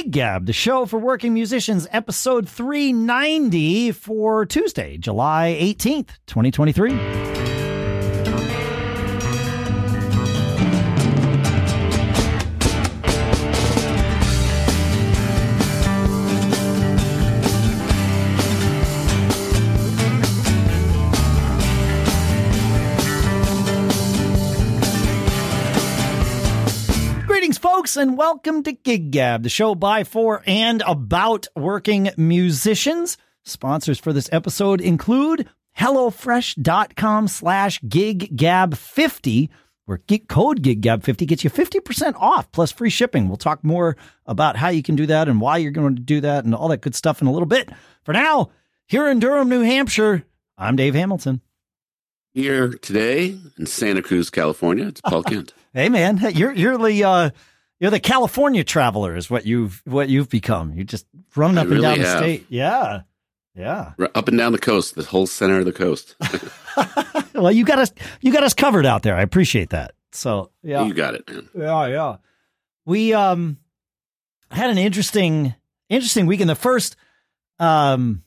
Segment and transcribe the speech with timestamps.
[0.00, 7.39] Gig Gab, the show for working musicians, episode 390 for Tuesday, July 18th, 2023.
[27.90, 33.16] Folks, and welcome to Gig Gab, the show by, for, and about working musicians.
[33.44, 39.48] Sponsors for this episode include HelloFresh.com slash GigGab50,
[39.86, 43.26] where get code GigGab50 gets you 50% off plus free shipping.
[43.26, 46.20] We'll talk more about how you can do that and why you're going to do
[46.20, 47.70] that and all that good stuff in a little bit.
[48.04, 48.50] For now,
[48.86, 50.24] here in Durham, New Hampshire,
[50.56, 51.40] I'm Dave Hamilton.
[52.34, 55.54] Here today in Santa Cruz, California, it's Paul Kent.
[55.74, 57.30] Hey man, you're you're the uh,
[57.80, 60.74] you're the California traveler, is what you've what you've become.
[60.74, 62.06] You just running up and down have.
[62.06, 62.46] the state.
[62.48, 63.02] Yeah,
[63.54, 66.14] yeah, up and down the coast, the whole center of the coast.
[67.34, 69.16] well, you got us you got us covered out there.
[69.16, 69.92] I appreciate that.
[70.12, 71.48] So yeah, you got it, man.
[71.56, 72.16] Yeah, yeah.
[72.84, 73.58] We um
[74.50, 75.54] had an interesting
[75.88, 76.50] interesting weekend.
[76.50, 76.96] The first
[77.58, 78.22] um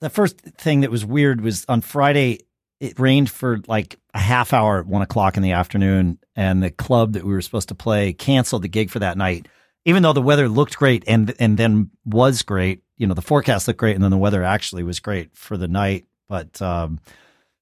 [0.00, 2.40] the first thing that was weird was on Friday
[2.80, 6.70] it rained for like a half hour at one o'clock in the afternoon, and the
[6.70, 9.48] club that we were supposed to play canceled the gig for that night.
[9.84, 13.66] Even though the weather looked great and and then was great, you know, the forecast
[13.66, 16.06] looked great, and then the weather actually was great for the night.
[16.28, 17.00] But um,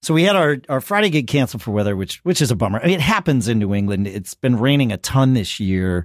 [0.03, 2.79] so we had our, our Friday gig canceled for weather, which which is a bummer.
[2.79, 4.07] I mean, it happens in New England.
[4.07, 6.05] It's been raining a ton this year,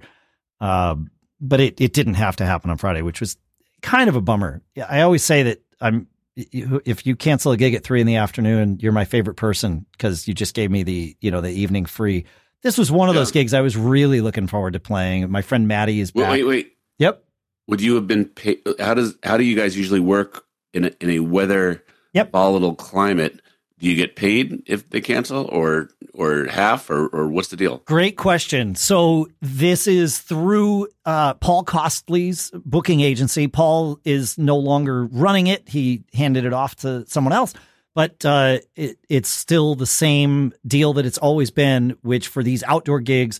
[0.62, 0.96] uh,
[1.42, 3.36] but it it didn't have to happen on Friday, which was
[3.82, 4.62] kind of a bummer.
[4.88, 8.78] I always say that I'm if you cancel a gig at three in the afternoon,
[8.80, 12.26] you're my favorite person because you just gave me the you know the evening free.
[12.64, 13.22] This was one of yeah.
[13.22, 15.30] those gigs I was really looking forward to playing.
[15.32, 16.30] My friend Maddie is back.
[16.30, 16.78] Wait, wait, wait.
[17.00, 17.24] Yep.
[17.68, 18.62] Would you have been paid?
[18.80, 22.32] How does how do you guys usually work in a, in a weather yep.
[22.32, 23.42] volatile climate?
[23.82, 27.82] do you get paid if they cancel or or half or or what's the deal
[27.86, 35.06] great question so this is through uh, paul costley's booking agency paul is no longer
[35.06, 37.54] running it he handed it off to someone else
[37.94, 42.64] but uh, it, it's still the same deal that it's always been which for these
[42.64, 43.40] outdoor gigs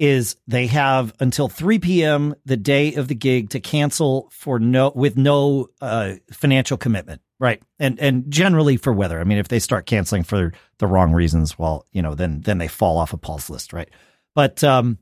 [0.00, 2.34] is they have until 3 p.m.
[2.46, 7.20] the day of the gig to cancel for no with no uh, financial commitment.
[7.38, 7.62] Right.
[7.78, 9.20] And and generally for weather.
[9.20, 12.58] I mean, if they start canceling for the wrong reasons, well, you know, then then
[12.58, 13.90] they fall off a Paul's list, right?
[14.34, 14.98] But um,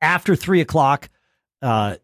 [0.00, 1.08] after three o'clock,
[1.60, 1.96] uh,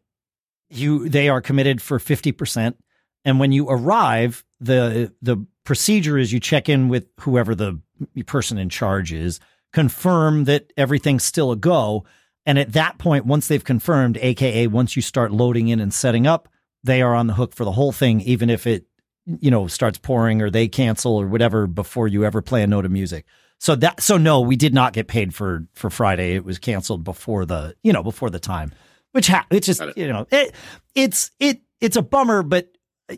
[0.71, 2.77] you they are committed for fifty percent.
[3.25, 7.79] And when you arrive, the the procedure is you check in with whoever the
[8.25, 9.39] person in charge is
[9.75, 12.07] confirm that everything's still a go.
[12.47, 16.27] And at that point, once they've confirmed, AKA once you start loading in and setting
[16.27, 16.49] up,
[16.83, 18.87] they are on the hook for the whole thing, even if it,
[19.27, 22.87] you know, starts pouring or they cancel or whatever before you ever play a note
[22.87, 23.27] of music.
[23.59, 26.35] So that, so no, we did not get paid for, for Friday.
[26.35, 28.73] It was canceled before the, you know, before the time,
[29.13, 29.99] which ha- it's just, it.
[29.99, 30.55] you know, it,
[30.95, 32.71] it's, it, it's a bummer, but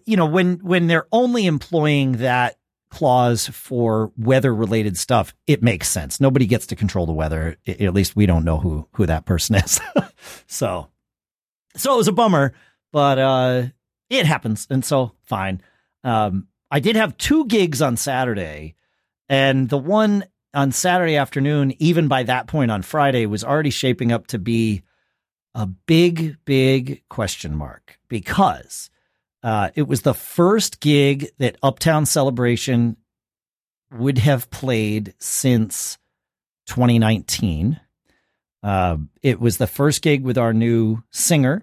[0.05, 2.56] you know, when, when they're only employing that
[2.91, 6.21] clause for weather related stuff, it makes sense.
[6.21, 7.56] Nobody gets to control the weather.
[7.67, 9.81] At least we don't know who who that person is.
[10.47, 10.89] so
[11.77, 12.53] so it was a bummer,
[12.93, 13.62] but uh
[14.11, 15.62] it happens and so fine.
[16.05, 18.75] Um I did have two gigs on Saturday
[19.29, 24.11] and the one on Saturday afternoon even by that point on Friday was already shaping
[24.11, 24.83] up to be
[25.55, 28.91] a big big question mark because
[29.43, 32.97] uh, it was the first gig that Uptown Celebration
[33.93, 35.99] would have played since
[36.67, 37.81] 2019.
[38.62, 41.62] Uh, it was the first gig with our new singer,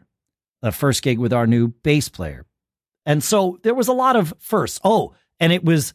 [0.62, 2.46] the first gig with our new bass player.
[3.06, 4.80] And so there was a lot of firsts.
[4.84, 5.94] Oh, and it was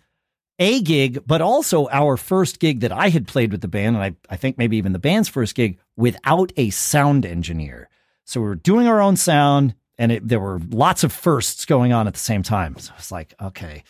[0.58, 4.04] a gig, but also our first gig that I had played with the band, and
[4.04, 7.88] I, I think maybe even the band's first gig without a sound engineer.
[8.24, 11.92] So we were doing our own sound and it, there were lots of firsts going
[11.92, 12.76] on at the same time.
[12.76, 13.84] So it's like, okay.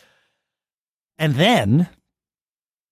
[1.17, 1.89] And then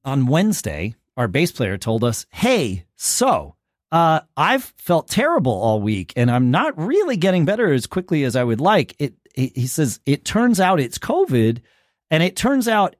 [0.03, 3.55] on Wednesday, our bass player told us, "Hey, so
[3.91, 8.35] uh, I've felt terrible all week, and I'm not really getting better as quickly as
[8.35, 11.61] I would like." It, he says, "It turns out it's COVID,
[12.09, 12.95] and it turns out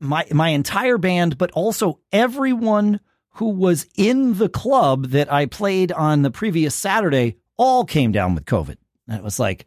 [0.00, 3.00] my my entire band, but also everyone."
[3.34, 8.34] Who was in the club that I played on the previous Saturday all came down
[8.34, 8.76] with COVID.
[9.10, 9.66] And it was like,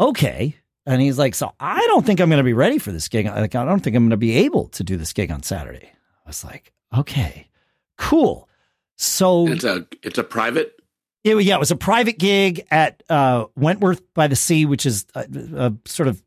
[0.00, 0.56] okay.
[0.84, 3.26] And he's like, so I don't think I'm going to be ready for this gig.
[3.26, 5.90] Like, I don't think I'm going to be able to do this gig on Saturday.
[6.26, 7.48] I was like, okay,
[7.96, 8.48] cool.
[8.96, 10.78] So it's a it's a private
[11.24, 15.06] It, yeah, it was a private gig at uh, Wentworth by the Sea, which is
[15.14, 16.22] a, a sort of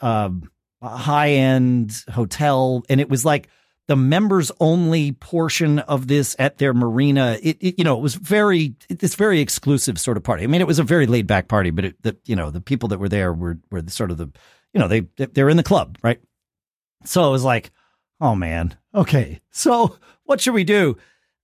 [0.00, 0.30] uh,
[0.82, 3.48] high end hotel, and it was like
[3.88, 7.38] the members only portion of this at their marina.
[7.42, 10.44] It, it, you know, it was very, it's very exclusive sort of party.
[10.44, 12.60] I mean, it was a very laid back party, but it, the, you know, the
[12.60, 14.30] people that were there were, were the sort of the,
[14.72, 16.20] you know, they, they're in the club, right?
[17.04, 17.70] So it was like,
[18.20, 19.40] oh man, okay.
[19.50, 20.96] So what should we do?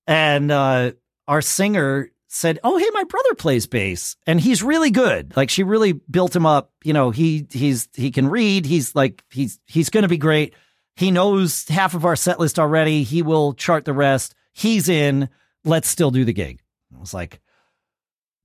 [0.06, 0.92] And, uh,
[1.26, 5.36] our singer said, "Oh, hey, my brother plays bass and he's really good.
[5.36, 6.72] Like she really built him up.
[6.82, 8.66] You know, he he's he can read.
[8.66, 10.54] He's like he's he's going to be great.
[10.96, 13.02] He knows half of our set list already.
[13.02, 14.34] He will chart the rest.
[14.52, 15.28] He's in.
[15.64, 16.60] Let's still do the gig.
[16.94, 17.40] I was like,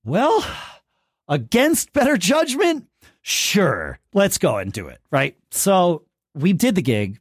[0.04, 0.44] well,
[1.28, 2.86] against better judgment,
[3.22, 4.98] sure, let's go and do it.
[5.10, 5.36] Right.
[5.50, 6.04] So
[6.34, 7.20] we did the gig,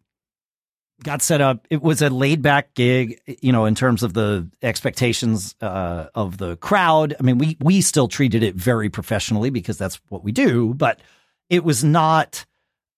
[1.03, 1.67] got set up.
[1.69, 6.37] It was a laid back gig, you know, in terms of the expectations uh, of
[6.37, 7.15] the crowd.
[7.19, 10.99] I mean, we we still treated it very professionally because that's what we do, but
[11.49, 12.45] it was not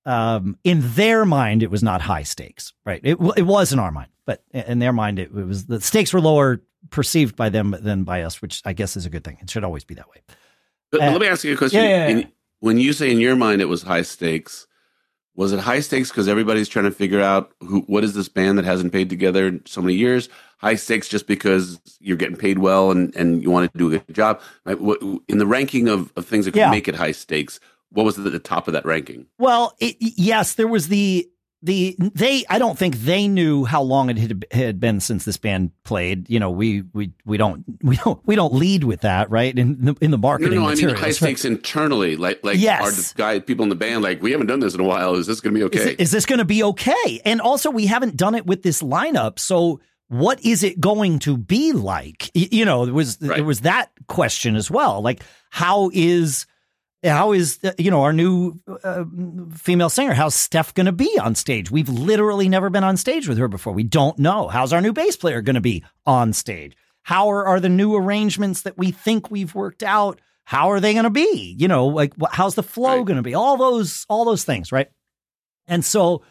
[0.05, 3.01] um, in their mind, it was not high stakes, right?
[3.03, 6.13] It, it was in our mind, but in their mind, it, it was the stakes
[6.13, 9.37] were lower perceived by them than by us, which I guess is a good thing.
[9.41, 10.17] It should always be that way.
[10.91, 11.83] But, uh, let me ask you a question.
[11.83, 12.17] Yeah, yeah, yeah.
[12.17, 14.67] In, when you say in your mind it was high stakes,
[15.35, 18.57] was it high stakes because everybody's trying to figure out who, what is this band
[18.57, 20.27] that hasn't paid together in so many years?
[20.57, 23.97] High stakes just because you're getting paid well and, and you want to do a
[23.99, 24.41] good job.
[24.65, 24.77] Right?
[25.27, 27.59] In the ranking of, of things that could make it high stakes,
[27.91, 29.27] what was at the top of that ranking?
[29.37, 31.27] Well, it, yes, there was the
[31.63, 35.37] the they I don't think they knew how long it had, had been since this
[35.37, 36.29] band played.
[36.29, 39.57] You know, we we we don't we don't we don't lead with that, right?
[39.57, 40.55] In the, in the marketing.
[40.55, 41.51] No, no, I mean high stakes right?
[41.51, 42.81] internally, like like yes.
[42.81, 45.15] are the guy people in the band like we haven't done this in a while.
[45.15, 45.91] Is this going to be okay?
[45.91, 47.21] Is, is this going to be okay?
[47.25, 51.37] And also, we haven't done it with this lineup, so what is it going to
[51.37, 52.31] be like?
[52.33, 53.37] You know, there was right.
[53.37, 55.01] there was that question as well.
[55.01, 55.21] Like,
[55.51, 56.47] how is
[57.03, 59.03] how is you know our new uh,
[59.55, 61.71] female singer how's steph going to be on stage?
[61.71, 63.73] We've literally never been on stage with her before.
[63.73, 64.47] We don't know.
[64.47, 66.75] How's our new bass player going to be on stage?
[67.03, 70.93] How are, are the new arrangements that we think we've worked out how are they
[70.93, 71.55] going to be?
[71.57, 73.05] You know like how's the flow right.
[73.05, 73.33] going to be?
[73.33, 74.89] All those all those things right?
[75.67, 76.23] And so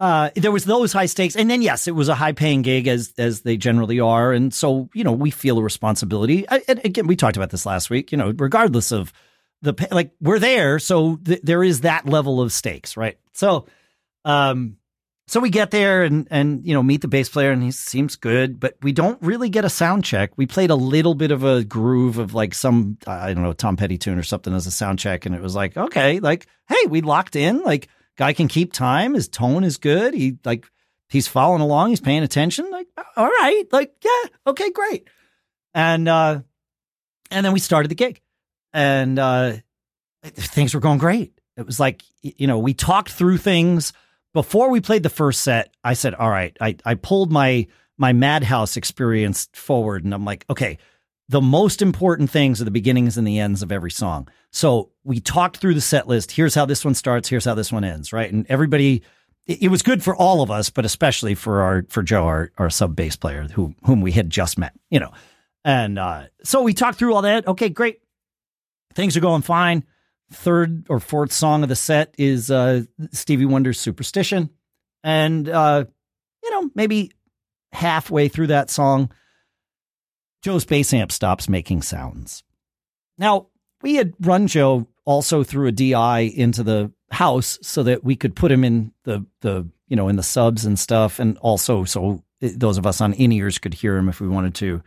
[0.00, 2.88] uh, there was those high stakes, and then yes, it was a high paying gig
[2.88, 6.48] as as they generally are, and so you know we feel a responsibility.
[6.48, 8.10] I, again, we talked about this last week.
[8.10, 9.12] You know, regardless of
[9.62, 13.18] the like we're there, so th- there is that level of stakes, right?
[13.34, 13.66] So,
[14.24, 14.76] um,
[15.26, 18.16] so we get there and and you know meet the bass player and he seems
[18.16, 20.32] good, but we don't really get a sound check.
[20.36, 23.76] We played a little bit of a groove of like some I don't know Tom
[23.76, 26.86] Petty tune or something as a sound check, and it was like okay, like hey,
[26.88, 27.62] we locked in.
[27.62, 29.14] Like guy can keep time.
[29.14, 30.14] His tone is good.
[30.14, 30.66] He like
[31.08, 31.90] he's following along.
[31.90, 32.70] He's paying attention.
[32.70, 35.08] Like all right, like yeah, okay, great.
[35.74, 36.40] And uh,
[37.30, 38.20] and then we started the gig
[38.72, 39.54] and uh,
[40.24, 41.32] things were going great.
[41.56, 43.92] It was like you know we talked through things
[44.32, 45.74] before we played the first set.
[45.84, 47.66] I said, "All right," I I pulled my
[47.98, 50.78] my Madhouse experience forward, and I'm like, "Okay."
[51.28, 54.26] The most important things are the beginnings and the ends of every song.
[54.50, 56.32] So we talked through the set list.
[56.32, 57.28] Here's how this one starts.
[57.28, 58.12] Here's how this one ends.
[58.12, 58.32] Right.
[58.32, 59.02] And everybody,
[59.46, 62.68] it, was good for all of us, but especially for our, for Joe, our, our
[62.68, 65.12] sub bass player who, whom we had just met, you know.
[65.64, 67.46] And uh, so we talked through all that.
[67.46, 68.00] Okay, great.
[68.94, 69.84] Things are going fine.
[70.32, 74.50] Third or fourth song of the set is uh, Stevie Wonder's Superstition.
[75.02, 75.84] And, uh,
[76.42, 77.12] you know, maybe
[77.72, 79.10] halfway through that song,
[80.42, 82.42] Joe's bass amp stops making sounds.
[83.18, 83.48] Now,
[83.82, 88.36] we had run Joe also through a DI into the house so that we could
[88.36, 91.18] put him in the, the you know, in the subs and stuff.
[91.18, 94.54] And also so those of us on in ears could hear him if we wanted
[94.56, 94.82] to.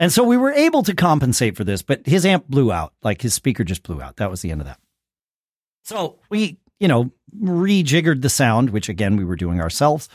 [0.00, 2.94] And so we were able to compensate for this, but his amp blew out.
[3.02, 4.16] Like his speaker just blew out.
[4.16, 4.80] That was the end of that.
[5.84, 10.08] So we, you know, rejiggered the sound, which again we were doing ourselves.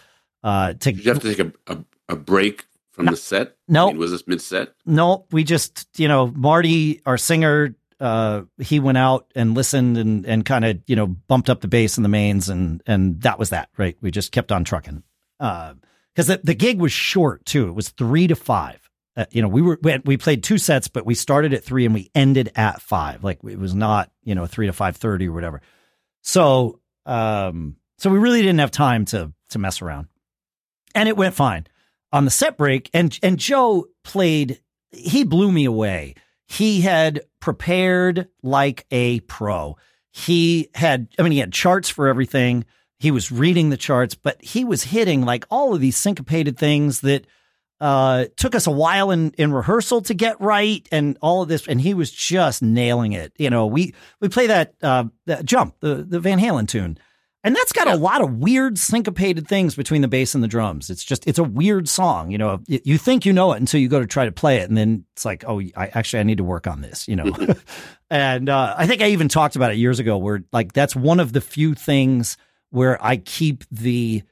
[0.43, 3.55] Uh, to, Did you have to take a, a, a break from no, the set?
[3.67, 3.89] No.
[3.89, 4.73] I mean, was this mid set?
[4.87, 10.25] No, we just, you know, Marty, our singer, uh, he went out and listened and,
[10.25, 13.37] and kind of, you know, bumped up the bass and the mains and, and that
[13.37, 13.97] was that, right?
[14.01, 15.03] We just kept on trucking.
[15.39, 15.75] Uh,
[16.15, 17.67] cause the, the gig was short too.
[17.67, 18.84] It was three to five
[19.17, 21.85] uh, you know, we were we, we played two sets, but we started at three
[21.85, 23.23] and we ended at five.
[23.23, 25.61] Like it was not you know three to five thirty or whatever.
[26.21, 30.07] So um, so we really didn't have time to to mess around,
[30.93, 31.67] and it went fine
[32.11, 32.89] on the set break.
[32.93, 34.61] And and Joe played.
[34.91, 36.15] He blew me away.
[36.47, 39.77] He had prepared like a pro.
[40.11, 42.65] He had, I mean, he had charts for everything.
[42.99, 47.01] He was reading the charts, but he was hitting like all of these syncopated things
[47.01, 47.27] that
[47.81, 51.67] Uh, took us a while in, in rehearsal to get right and all of this.
[51.67, 53.33] And he was just nailing it.
[53.37, 56.97] You know, we, we play that, uh, that jump, the, the Van Halen tune.
[57.43, 57.93] And that's got yeah.
[57.93, 60.89] a lot of weird syncopated things between the bass and the drums.
[60.89, 62.31] It's just, it's a weird song.
[62.31, 64.69] You know, you think you know it until you go to try to play it.
[64.69, 67.35] And then it's like, oh, I actually, I need to work on this, you know?
[68.09, 71.19] and uh, I think I even talked about it years ago where like that's one
[71.19, 72.37] of the few things
[72.71, 74.23] where I keep the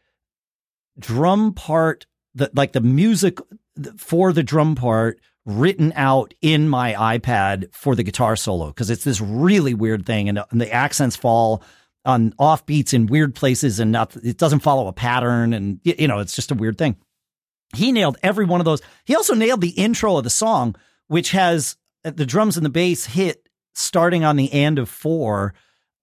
[0.97, 3.39] drum part, the, like the music
[3.97, 9.03] for the drum part written out in my iPad for the guitar solo because it's
[9.03, 11.63] this really weird thing and, and the accents fall
[12.05, 15.53] on off beats in weird places and not, it doesn't follow a pattern.
[15.53, 16.97] And, you know, it's just a weird thing.
[17.75, 18.81] He nailed every one of those.
[19.05, 20.75] He also nailed the intro of the song,
[21.07, 25.53] which has uh, the drums and the bass hit starting on the end of four.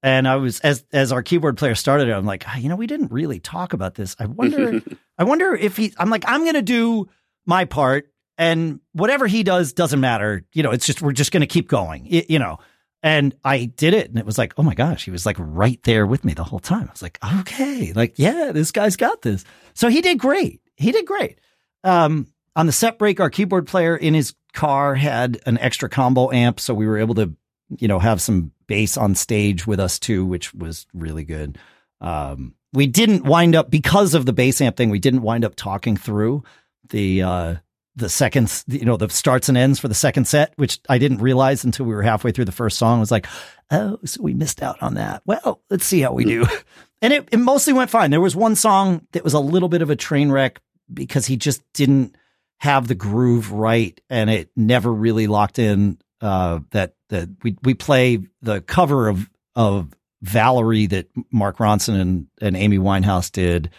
[0.03, 2.77] And I was as as our keyboard player started it, I'm like, ah, you know,
[2.77, 4.17] we didn't really talk about this.
[4.19, 4.81] I wonder,
[5.19, 5.93] I wonder if he.
[5.99, 7.09] I'm like, I'm gonna do
[7.45, 10.45] my part, and whatever he does doesn't matter.
[10.55, 12.07] You know, it's just we're just gonna keep going.
[12.07, 12.59] It, you know,
[13.03, 15.83] and I did it, and it was like, oh my gosh, he was like right
[15.85, 16.87] there with me the whole time.
[16.89, 19.45] I was like, okay, like, yeah, this guy's got this.
[19.75, 20.61] So he did great.
[20.77, 21.41] He did great.
[21.83, 22.27] Um,
[22.57, 26.61] on the set break, our keyboard player in his car had an extra combo amp,
[26.61, 27.35] so we were able to,
[27.79, 31.59] you know, have some bass on stage with us too, which was really good.
[32.01, 34.91] Um, we didn't wind up because of the bass amp thing.
[34.91, 36.45] We didn't wind up talking through
[36.89, 37.55] the uh,
[37.97, 41.19] the seconds, you know, the starts and ends for the second set, which I didn't
[41.19, 42.99] realize until we were halfway through the first song.
[42.99, 43.27] I was like,
[43.71, 45.23] oh, so we missed out on that.
[45.27, 46.47] Well, let's see how we do.
[47.03, 48.11] and it, it mostly went fine.
[48.11, 50.61] There was one song that was a little bit of a train wreck
[50.93, 52.17] because he just didn't
[52.59, 55.99] have the groove right and it never really locked in.
[56.21, 62.27] Uh, that that we we play the cover of of Valerie that Mark Ronson and,
[62.41, 63.71] and Amy Winehouse did.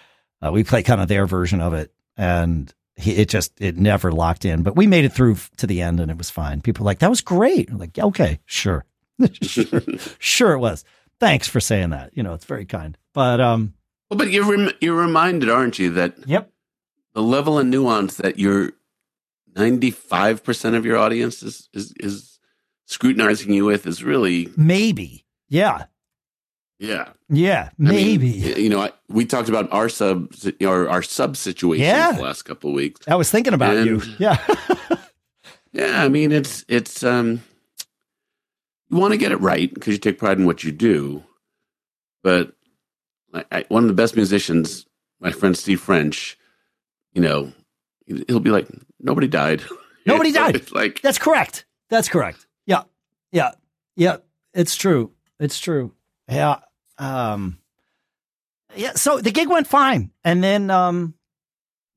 [0.41, 4.11] Uh, we play kind of their version of it, and he, it just it never
[4.11, 4.63] locked in.
[4.63, 6.61] But we made it through to the end, and it was fine.
[6.61, 8.85] People were like, "That was great." I'm like, "Okay, sure,
[9.41, 9.81] sure,
[10.19, 10.83] sure, it was."
[11.19, 12.17] Thanks for saying that.
[12.17, 12.97] You know, it's very kind.
[13.13, 13.75] But um,
[14.09, 16.51] well, but you're rem- you're reminded, aren't you, that yep,
[17.13, 18.71] the level of nuance that you're
[19.55, 22.30] ninety five percent of your audience is is is
[22.91, 25.85] scrutinizing you with is really maybe yeah
[26.81, 27.09] yeah.
[27.29, 28.43] Yeah, maybe.
[28.43, 30.33] I mean, you know, I, we talked about our sub
[30.63, 32.13] our, our sub situation yeah.
[32.13, 33.07] the last couple of weeks.
[33.07, 34.01] I was thinking about and, you.
[34.17, 34.37] Yeah.
[35.71, 37.43] yeah, I mean, it's it's um
[38.89, 41.23] you want to get it right because you take pride in what you do.
[42.23, 42.53] But
[43.51, 44.87] I, one of the best musicians,
[45.19, 46.35] my friend Steve French,
[47.13, 47.53] you know,
[48.27, 48.67] he'll be like,
[48.99, 49.61] nobody died.
[50.03, 50.71] Nobody died.
[50.71, 51.65] like that's correct.
[51.91, 52.47] That's correct.
[53.31, 53.51] Yeah,
[53.95, 54.17] yeah, yeah.
[54.53, 55.11] It's true.
[55.39, 55.93] It's true.
[56.29, 56.59] Yeah.
[56.97, 57.57] Um,
[58.75, 61.13] yeah, so the gig went fine, and then um,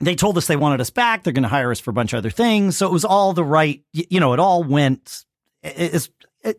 [0.00, 1.22] they told us they wanted us back.
[1.22, 2.76] They're going to hire us for a bunch of other things.
[2.76, 5.24] So it was all the right, you know, it all went
[5.62, 6.10] as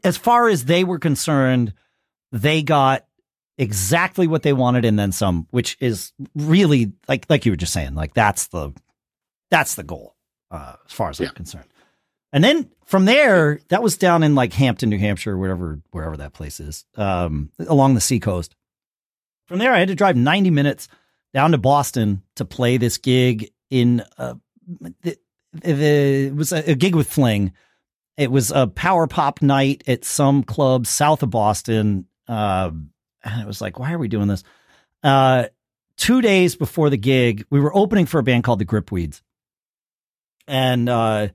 [0.03, 1.73] as far as they were concerned.
[2.31, 3.05] They got
[3.57, 7.73] exactly what they wanted and then some, which is really like like you were just
[7.73, 8.71] saying, like that's the
[9.51, 10.15] that's the goal
[10.51, 11.27] uh, as far as yeah.
[11.27, 11.67] I'm concerned.
[12.35, 16.33] And then from there, that was down in like Hampton, New Hampshire, wherever wherever that
[16.33, 18.53] place is, um, along the seacoast.
[19.47, 20.89] From there, I had to drive 90 minutes
[21.33, 24.33] down to Boston to play this gig in uh,
[25.01, 25.17] the,
[25.53, 27.53] the, it was a, a, gig with Fling.
[28.17, 32.05] It was a power pop night at some club south of Boston.
[32.27, 32.71] Uh,
[33.23, 34.43] and it was like, why are we doing this?
[35.03, 35.45] Uh,
[35.95, 39.21] two days before the gig, we were opening for a band called the Gripweeds.
[40.47, 41.29] And uh,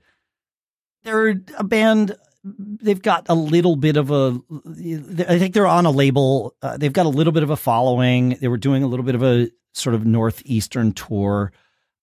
[1.03, 2.17] they're a band.
[2.45, 4.41] They've got a little bit of a.
[5.29, 6.55] I think they're on a label.
[6.63, 8.37] Uh, they've got a little bit of a following.
[8.41, 11.53] They were doing a little bit of a sort of northeastern tour,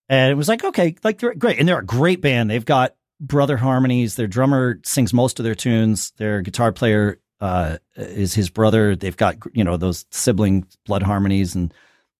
[0.09, 2.49] and it was like okay, like they're great, and they're a great band.
[2.49, 4.15] They've got brother harmonies.
[4.15, 6.11] Their drummer sings most of their tunes.
[6.17, 8.95] Their guitar player uh, is his brother.
[8.95, 11.73] They've got you know those sibling blood harmonies and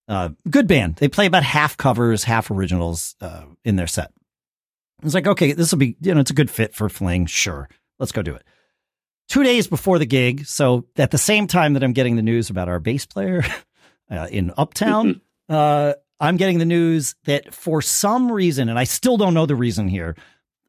[0.08, 0.96] uh, good band.
[0.96, 4.12] They play about half covers, half originals uh, in their set.
[5.02, 7.28] I was like, okay, this will be, you know, it's a good fit for Fling.
[7.28, 7.70] Sure.
[8.00, 8.44] Let's go do it.
[9.30, 10.46] Two days before the gig.
[10.46, 13.44] So at the same time that I'm getting the news about our bass player
[14.12, 19.18] uh, in Uptown, uh, I'm getting the news that for some reason, and I still
[19.18, 20.16] don't know the reason here,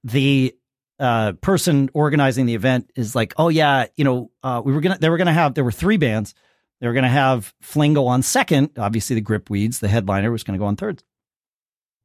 [0.04, 0.54] the
[0.98, 4.98] uh, person organizing the event is like, oh yeah, you know, uh, we were gonna,
[4.98, 6.34] they were gonna have, there were three bands.
[6.80, 8.70] They were gonna have Fling go on second.
[8.76, 11.02] Obviously, the Grip Weeds, the headliner, was gonna go on third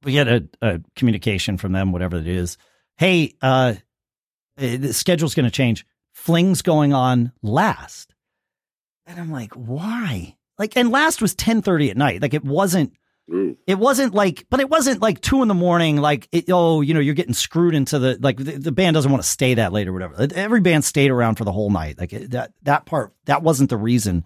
[0.04, 2.58] we get a, a communication from them, whatever it is.
[2.98, 3.76] Hey, uh,
[4.58, 5.86] eh, the schedule's going to change.
[6.14, 8.14] Fling's going on last.
[9.06, 10.38] And I'm like, why?
[10.58, 12.22] Like, and last was 1030 at night.
[12.22, 12.94] Like it wasn't
[13.32, 13.58] Ooh.
[13.66, 15.98] It wasn't like, but it wasn't like two in the morning.
[15.98, 19.10] Like, it, oh, you know, you're getting screwed into the like the, the, band doesn't
[19.10, 20.28] want to stay that late or whatever.
[20.36, 21.98] Every band stayed around for the whole night.
[21.98, 24.26] Like that that part that wasn't the reason,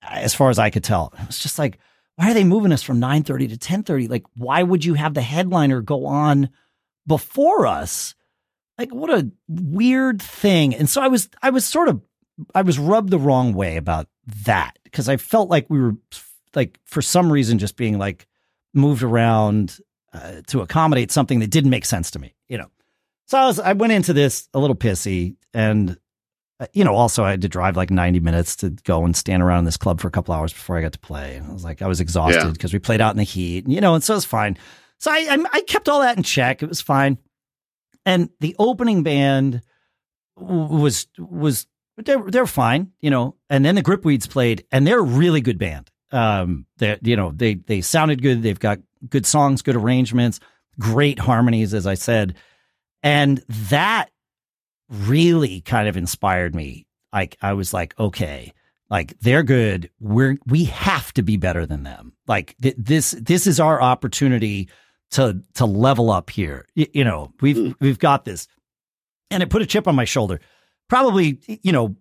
[0.00, 1.12] as far as I could tell.
[1.18, 1.78] It was just like,
[2.16, 4.08] why are they moving us from nine thirty to ten thirty?
[4.08, 6.50] Like, why would you have the headliner go on
[7.06, 8.14] before us?
[8.78, 10.74] Like, what a weird thing.
[10.74, 12.02] And so I was I was sort of
[12.54, 14.08] I was rubbed the wrong way about
[14.44, 15.94] that because I felt like we were
[16.54, 18.26] like for some reason just being like
[18.74, 19.78] moved around
[20.12, 22.70] uh, to accommodate something that didn't make sense to me, you know.
[23.26, 25.98] So I was I went into this a little pissy and
[26.72, 29.60] you know, also I had to drive like 90 minutes to go and stand around
[29.60, 31.36] in this club for a couple hours before I got to play.
[31.36, 32.76] And I was like, I was exhausted because yeah.
[32.76, 34.56] we played out in the heat, you know, and so it was fine.
[34.98, 36.62] So I, I, I kept all that in check.
[36.62, 37.18] It was fine.
[38.06, 39.62] And the opening band
[40.36, 43.36] was was they're they're fine, you know.
[43.50, 45.90] And then the Gripweeds played, and they're a really good band.
[46.12, 48.42] Um, they you know they they sounded good.
[48.42, 50.40] They've got good songs, good arrangements,
[50.78, 52.34] great harmonies, as I said,
[53.02, 54.10] and that
[54.88, 56.86] really kind of inspired me.
[57.12, 58.52] Like I was like, okay,
[58.90, 59.90] like they're good.
[60.00, 62.12] We're we have to be better than them.
[62.26, 64.68] Like th- this this is our opportunity
[65.12, 66.66] to to level up here.
[66.76, 67.74] Y- you know, we've mm.
[67.80, 68.48] we've got this,
[69.30, 70.40] and it put a chip on my shoulder
[70.88, 71.96] probably, you know,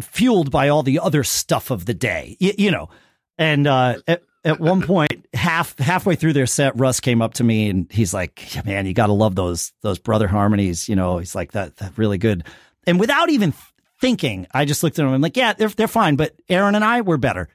[0.00, 2.88] fueled by all the other stuff of the day, you, you know.
[3.36, 5.17] And uh, at, at one point,
[5.48, 8.92] half halfway through their set, Russ came up to me and he's like, "Man, you
[8.92, 12.44] got to love those those brother harmonies." You know, he's like that that really good.
[12.86, 13.54] And without even
[14.00, 16.74] thinking, I just looked at him and I'm like, "Yeah, they're they're fine, but Aaron
[16.74, 17.48] and I, we're better.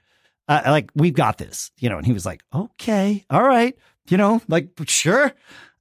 [0.48, 3.78] Uh, like we've got this." You know, and he was like, "Okay, all right."
[4.10, 5.32] You know, like sure.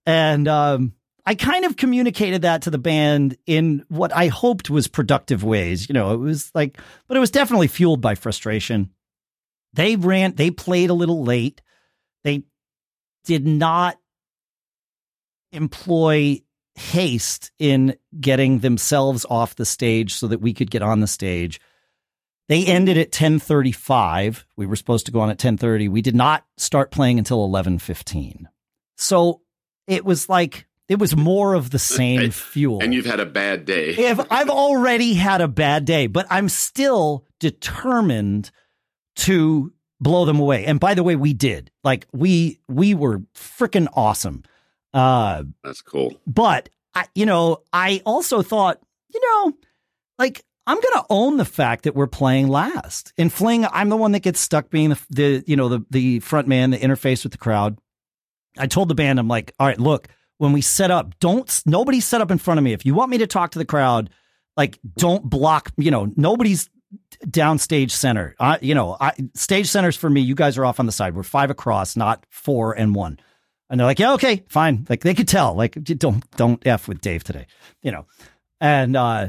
[0.05, 0.93] And um,
[1.25, 5.89] I kind of communicated that to the band in what I hoped was productive ways.
[5.89, 6.79] You know, it was like,
[7.09, 8.91] but it was definitely fueled by frustration.
[9.73, 11.63] They ran, they played a little late.
[12.25, 12.45] They
[13.25, 13.99] did not
[15.53, 16.43] employ
[16.75, 21.61] haste in getting themselves off the stage so that we could get on the stage.
[22.49, 24.45] They ended at 10:35.
[24.57, 25.89] We were supposed to go on at 10:30.
[25.89, 28.49] We did not start playing until 11:15.
[28.97, 29.43] So
[29.87, 32.83] it was like it was more of the same fuel.
[32.83, 33.91] And you've had a bad day.
[33.97, 38.51] if I've already had a bad day, but I'm still determined
[39.17, 40.65] to blow them away.
[40.65, 41.71] And by the way, we did.
[41.85, 44.43] Like we we were freaking awesome.
[44.93, 46.21] Uh That's cool.
[46.27, 48.81] But I you know, I also thought,
[49.13, 49.53] you know,
[50.19, 53.13] like I'm going to own the fact that we're playing last.
[53.17, 56.21] In Fling, I'm the one that gets stuck being the, the you know, the the
[56.21, 57.79] front man, the interface with the crowd.
[58.59, 62.01] I told the band I'm like, "All right, look, when we set up, don't nobody
[62.01, 62.73] set up in front of me.
[62.73, 64.11] If you want me to talk to the crowd,
[64.57, 65.73] like don't block.
[65.77, 66.69] You know, nobody's
[67.27, 68.35] downstage center.
[68.39, 70.21] I, you know, I, stage centers for me.
[70.21, 71.15] You guys are off on the side.
[71.15, 73.19] We're five across, not four and one.
[73.71, 74.87] And they're like, yeah, okay, fine.
[74.89, 75.55] Like they could tell.
[75.55, 77.47] Like don't don't f with Dave today.
[77.83, 78.07] You know,
[78.61, 79.29] and uh,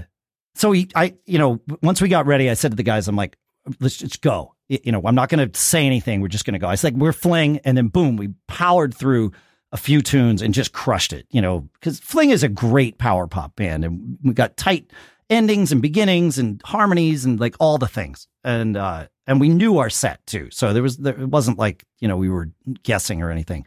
[0.56, 3.16] so he, I, you know, once we got ready, I said to the guys, I'm
[3.16, 3.38] like,
[3.80, 4.56] let's just go.
[4.68, 6.22] You know, I'm not going to say anything.
[6.22, 6.68] We're just going to go.
[6.68, 9.32] I was like, we're fling, and then boom, we powered through
[9.74, 13.26] a few tunes and just crushed it, you know, because Fling is a great power
[13.26, 14.92] pop band and we got tight
[15.30, 18.28] endings and beginnings and harmonies and like all the things.
[18.44, 20.50] And, uh, and we knew our set too.
[20.52, 22.50] So there was, there, it wasn't like, you know, we were
[22.84, 23.66] guessing or anything.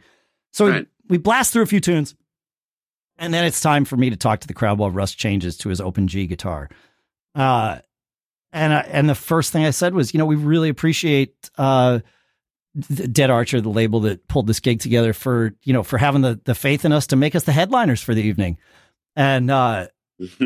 [0.51, 0.87] So right.
[1.07, 2.15] we, we blast through a few tunes
[3.17, 5.69] and then it's time for me to talk to the crowd while Russ changes to
[5.69, 6.69] his open G guitar.
[7.33, 7.79] Uh,
[8.51, 11.99] and, uh, and the first thing I said was, you know, we really appreciate, uh,
[12.77, 16.39] Dead Archer, the label that pulled this gig together for, you know, for having the,
[16.45, 18.57] the faith in us to make us the headliners for the evening.
[19.15, 19.87] And, uh,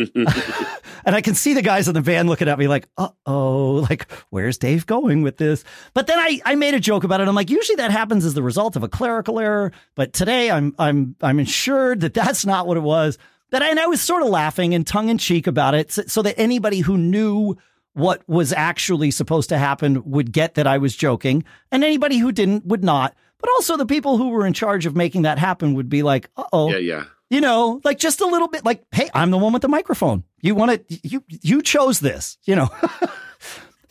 [1.06, 3.86] and I can see the guys in the van looking at me like, uh oh,
[3.90, 5.64] like, where's Dave going with this?
[5.94, 7.28] But then I, I made a joke about it.
[7.28, 9.72] I'm like, usually that happens as the result of a clerical error.
[9.96, 13.18] But today I'm, I'm, I'm assured that that's not what it was.
[13.52, 16.04] That I, and I was sort of laughing and tongue in cheek about it so,
[16.08, 17.58] so that anybody who knew
[17.94, 22.32] what was actually supposed to happen would get that I was joking, and anybody who
[22.32, 23.14] didn't would not.
[23.40, 26.30] But also the people who were in charge of making that happen would be like,
[26.38, 29.38] "Uh oh, yeah, yeah." You know, like just a little bit like, "Hey, I'm the
[29.38, 30.24] one with the microphone.
[30.42, 32.70] You want to you you chose this." You know.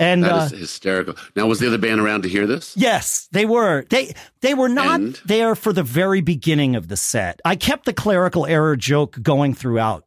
[0.03, 1.15] And that is uh, hysterical.
[1.37, 2.75] Now, was the other band around to hear this?
[2.75, 3.85] Yes, they were.
[3.91, 5.21] They they were not and?
[5.27, 7.39] there for the very beginning of the set.
[7.45, 10.05] I kept the clerical error joke going throughout.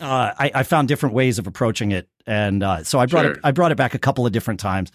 [0.00, 3.32] Uh, I, I, found different ways of approaching it and uh, so I brought sure.
[3.32, 3.40] it.
[3.44, 4.92] I brought it back a couple of different times,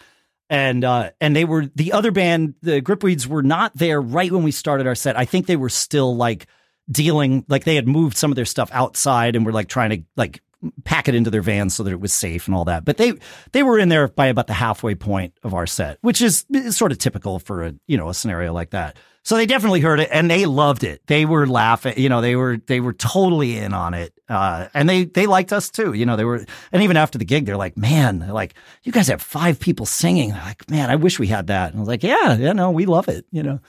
[0.49, 2.55] and uh, and they were the other band.
[2.61, 5.17] The Gripweeds were not there right when we started our set.
[5.17, 6.47] I think they were still like
[6.89, 10.03] dealing like they had moved some of their stuff outside and were like trying to
[10.15, 10.41] like
[10.83, 12.85] pack it into their van so that it was safe and all that.
[12.85, 13.13] But they
[13.51, 16.77] they were in there by about the halfway point of our set, which is, is
[16.77, 18.97] sort of typical for a you know a scenario like that.
[19.27, 21.05] So they definitely heard it and they loved it.
[21.07, 24.13] They were laughing, you know, they were they were totally in on it.
[24.29, 25.91] Uh, and they they liked us too.
[25.91, 28.53] You know, they were and even after the gig, they're like, man, they're like,
[28.83, 30.29] you guys have five people singing.
[30.29, 31.71] They're like, man, I wish we had that.
[31.71, 33.25] And I was like, yeah, yeah, no, we love it.
[33.29, 33.59] You know,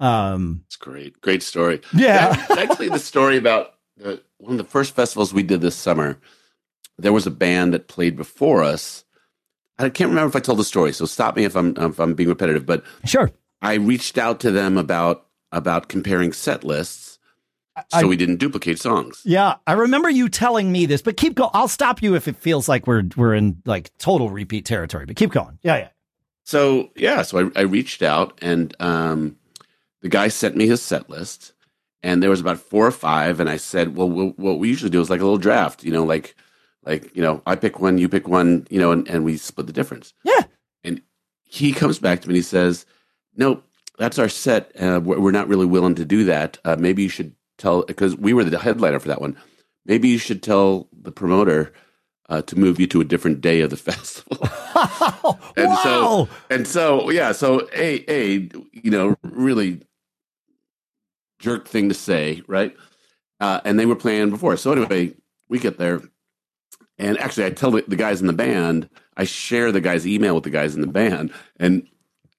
[0.00, 1.80] um, it's great, great story.
[1.94, 6.18] Yeah, actually, the story about the, one of the first festivals we did this summer.
[6.98, 9.04] There was a band that played before us.
[9.78, 12.14] I can't remember if I told the story, so stop me if I'm if I'm
[12.14, 12.64] being repetitive.
[12.64, 13.30] But sure,
[13.60, 17.16] I reached out to them about about comparing set lists
[17.88, 19.22] so we didn't duplicate songs.
[19.24, 21.50] Yeah, I remember you telling me this, but keep going.
[21.52, 25.06] I'll stop you if it feels like we're we're in like total repeat territory.
[25.06, 25.58] But keep going.
[25.62, 25.88] Yeah, yeah.
[26.44, 29.36] So yeah, so I, I reached out and um,
[30.00, 31.52] the guy sent me his set list,
[32.02, 34.90] and there was about four or five, and I said, well, we'll what we usually
[34.90, 36.34] do is like a little draft, you know, like
[36.86, 39.66] like you know, I pick one, you pick one, you know, and, and we split
[39.66, 40.14] the difference.
[40.24, 40.44] Yeah.
[40.84, 41.02] And
[41.44, 42.86] he comes back to me and he says,
[43.36, 43.64] nope,
[43.98, 44.72] that's our set.
[44.80, 46.58] Uh, we're, not really willing to do that.
[46.64, 49.36] Uh, maybe you should tell, because we were the headliner for that one.
[49.84, 51.72] Maybe you should tell the promoter
[52.28, 54.38] uh, to move you to a different day of the festival.
[55.56, 55.80] and wow.
[55.82, 57.32] so, and so, yeah.
[57.32, 59.82] So, a, a, you know, really
[61.38, 62.76] jerk thing to say, right?
[63.40, 64.56] Uh, and they were playing before.
[64.56, 65.14] So anyway,
[65.48, 66.02] we get there,
[66.98, 70.34] and actually, I tell the, the guys in the band, I share the guy's email
[70.34, 71.86] with the guys in the band, and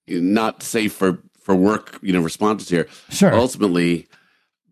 [0.07, 2.87] not safe for for work, you know, responses here.
[3.09, 3.33] Sure.
[3.33, 4.07] Ultimately,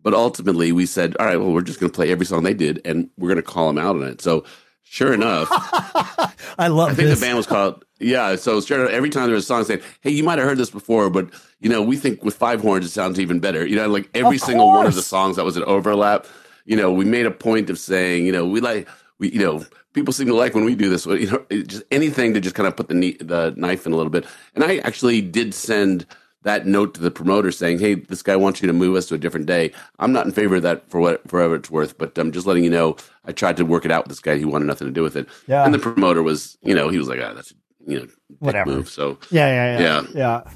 [0.02, 2.54] but ultimately, we said, all right, well, we're just going to play every song they
[2.54, 4.20] did, and we're going to call them out on it.
[4.20, 4.44] So,
[4.82, 5.48] sure enough,
[6.58, 6.90] I love.
[6.90, 7.18] I think this.
[7.18, 7.84] the band was called.
[7.98, 8.36] Yeah.
[8.36, 10.58] So sure enough, every time there was a song saying, "Hey, you might have heard
[10.58, 13.76] this before, but you know, we think with five horns it sounds even better." You
[13.76, 16.26] know, like every single one of the songs that was an overlap.
[16.66, 19.64] You know, we made a point of saying, you know, we like we, you know,
[19.92, 21.06] people seem to like when we do this.
[21.06, 24.10] You know, just anything to just kind of put the the knife in a little
[24.10, 24.26] bit.
[24.54, 26.06] And I actually did send
[26.42, 29.14] that note to the promoter saying, "Hey, this guy wants you to move us to
[29.14, 32.16] a different day." I'm not in favor of that for what forever it's worth, but
[32.18, 32.96] I'm just letting you know.
[33.24, 34.36] I tried to work it out with this guy.
[34.36, 35.28] He wanted nothing to do with it.
[35.46, 35.64] Yeah.
[35.64, 37.52] And the promoter was, you know, he was like, "Ah, that's
[37.86, 38.06] you know,
[38.38, 38.88] whatever." Move.
[38.88, 40.50] So yeah, yeah, yeah, yeah, yeah.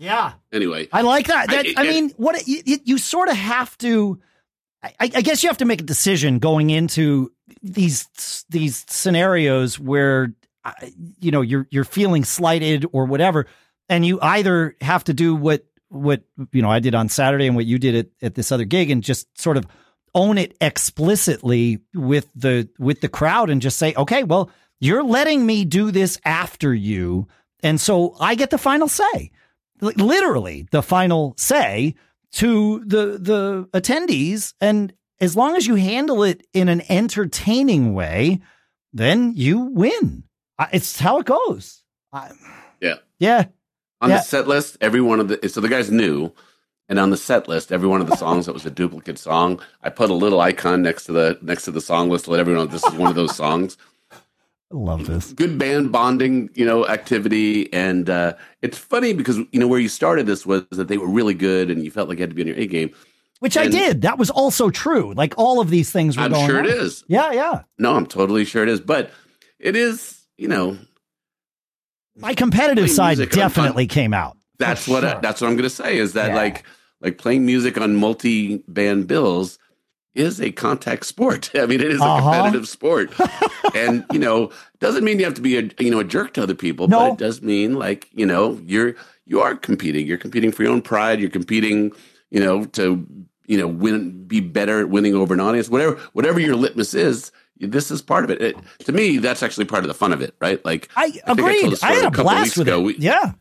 [0.00, 0.32] Yeah.
[0.50, 1.50] Anyway, I like that.
[1.50, 4.18] that I, I mean, what you, you sort of have to.
[4.82, 7.30] I, I, guess you have to make a decision going into
[7.62, 10.34] these these scenarios where
[10.64, 10.72] uh,
[11.20, 13.46] you know you're you're feeling slighted or whatever,
[13.88, 17.56] and you either have to do what what you know I did on Saturday and
[17.56, 19.66] what you did at, at this other gig, and just sort of
[20.14, 25.46] own it explicitly with the with the crowd and just say, okay, well, you're letting
[25.46, 27.26] me do this after you,
[27.62, 29.30] and so I get the final say,
[29.80, 31.94] literally the final say
[32.32, 38.40] to the the attendees and as long as you handle it in an entertaining way,
[38.92, 40.24] then you win.
[40.72, 41.82] It's how it goes.
[42.12, 42.32] I,
[42.80, 42.96] yeah.
[43.18, 43.46] Yeah.
[44.00, 44.16] On yeah.
[44.16, 46.32] the set list, every one of the so the guys knew,
[46.88, 49.60] and on the set list, every one of the songs that was a duplicate song,
[49.82, 52.40] I put a little icon next to the next to the song list to let
[52.40, 53.76] everyone know this is one of those songs.
[54.10, 54.16] I
[54.70, 55.32] love this.
[55.32, 59.88] Good band bonding, you know, activity, and uh, it's funny because you know where you
[59.88, 62.36] started this was that they were really good, and you felt like you had to
[62.36, 62.90] be on your A game.
[63.40, 64.02] Which and I did.
[64.02, 65.12] That was also true.
[65.14, 66.66] Like all of these things were I'm going sure on.
[66.66, 67.04] it is.
[67.08, 67.62] Yeah, yeah.
[67.78, 68.80] No, I'm totally sure it is.
[68.80, 69.10] But
[69.58, 70.78] it is, you know,
[72.16, 74.36] my competitive side definitely came out.
[74.58, 75.16] That's what sure.
[75.16, 76.36] I, that's what I'm going to say is that yeah.
[76.36, 76.64] like
[77.00, 79.58] like playing music on multi-band bills
[80.14, 81.50] is a contact sport.
[81.54, 82.30] I mean, it is a uh-huh.
[82.30, 83.12] competitive sport,
[83.74, 84.50] and you know,
[84.80, 86.98] doesn't mean you have to be a you know a jerk to other people, no.
[86.98, 90.06] but it does mean like you know you're you are competing.
[90.06, 91.20] You're competing for your own pride.
[91.20, 91.92] You're competing,
[92.30, 93.06] you know, to
[93.50, 97.32] you know, win, be better at winning over an audience, whatever, whatever your litmus is.
[97.58, 98.40] This is part of it.
[98.40, 100.64] it to me, that's actually part of the fun of it, right?
[100.64, 101.74] Like, I, I agreed.
[101.82, 102.78] I, I had a, a blast with ago.
[102.78, 102.84] it.
[102.84, 103.32] We, yeah,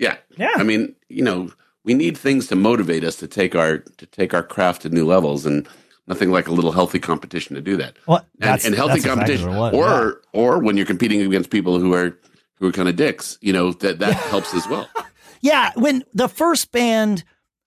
[0.00, 0.50] yeah, yeah.
[0.56, 1.52] I mean, you know,
[1.84, 5.06] we need things to motivate us to take our to take our craft to new
[5.06, 5.68] levels, and
[6.08, 7.96] nothing like a little healthy competition to do that.
[8.08, 10.40] Well, and, and healthy competition, exactly or yeah.
[10.40, 12.18] or when you're competing against people who are
[12.56, 14.88] who are kind of dicks, you know, that that helps as well.
[15.40, 17.22] yeah, when the first band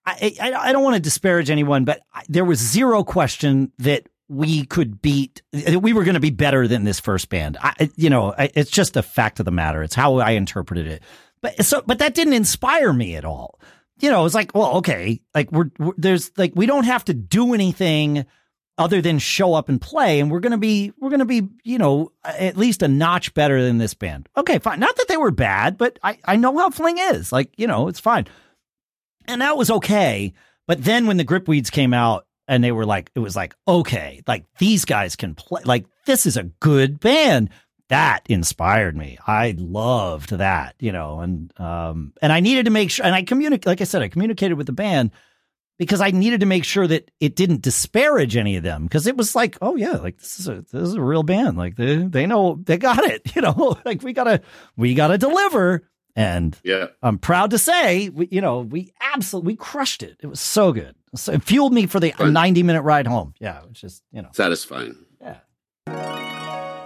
[0.06, 4.66] I, I, I don't want to disparage anyone, but there was zero question that we
[4.66, 5.42] could beat.
[5.52, 7.58] that We were going to be better than this first band.
[7.60, 9.84] I, you know, I, it's just a fact of the matter.
[9.84, 11.04] It's how I interpreted it.
[11.42, 13.60] But so, but that didn't inspire me at all.
[14.00, 17.14] You know, it's like, well, okay, like we're, we're there's like we don't have to
[17.14, 18.26] do anything
[18.78, 22.12] other than show up and play, and we're gonna be we're gonna be you know
[22.26, 24.28] at least a notch better than this band.
[24.36, 24.82] Okay, fine.
[24.82, 27.32] Not that they were bad, but I I know how Fling is.
[27.32, 28.28] Like you know, it's fine
[29.28, 30.34] and that was okay.
[30.68, 34.22] But then when the gripweeds came out and they were like, it was like, okay,
[34.28, 37.50] like these guys can play, like this is a good band.
[37.90, 39.20] That inspired me.
[39.28, 43.22] I loved that, you know, and um and I needed to make sure and I
[43.24, 45.12] communicate like I said, I communicated with the band
[45.78, 49.18] because I needed to make sure that it didn't disparage any of them because it
[49.18, 51.58] was like, oh yeah, like this is a this is a real band.
[51.58, 53.78] Like they they know they got it, you know.
[53.86, 54.42] Like we gotta
[54.76, 55.88] we gotta deliver.
[56.16, 60.18] And yeah, I'm proud to say, we, you know, we absolutely we crushed it.
[60.22, 60.96] It was so good.
[61.16, 62.34] So it fueled me for the Fun.
[62.34, 63.34] 90 minute ride home.
[63.40, 64.96] Yeah, was just you know satisfying.
[65.22, 65.38] Yeah.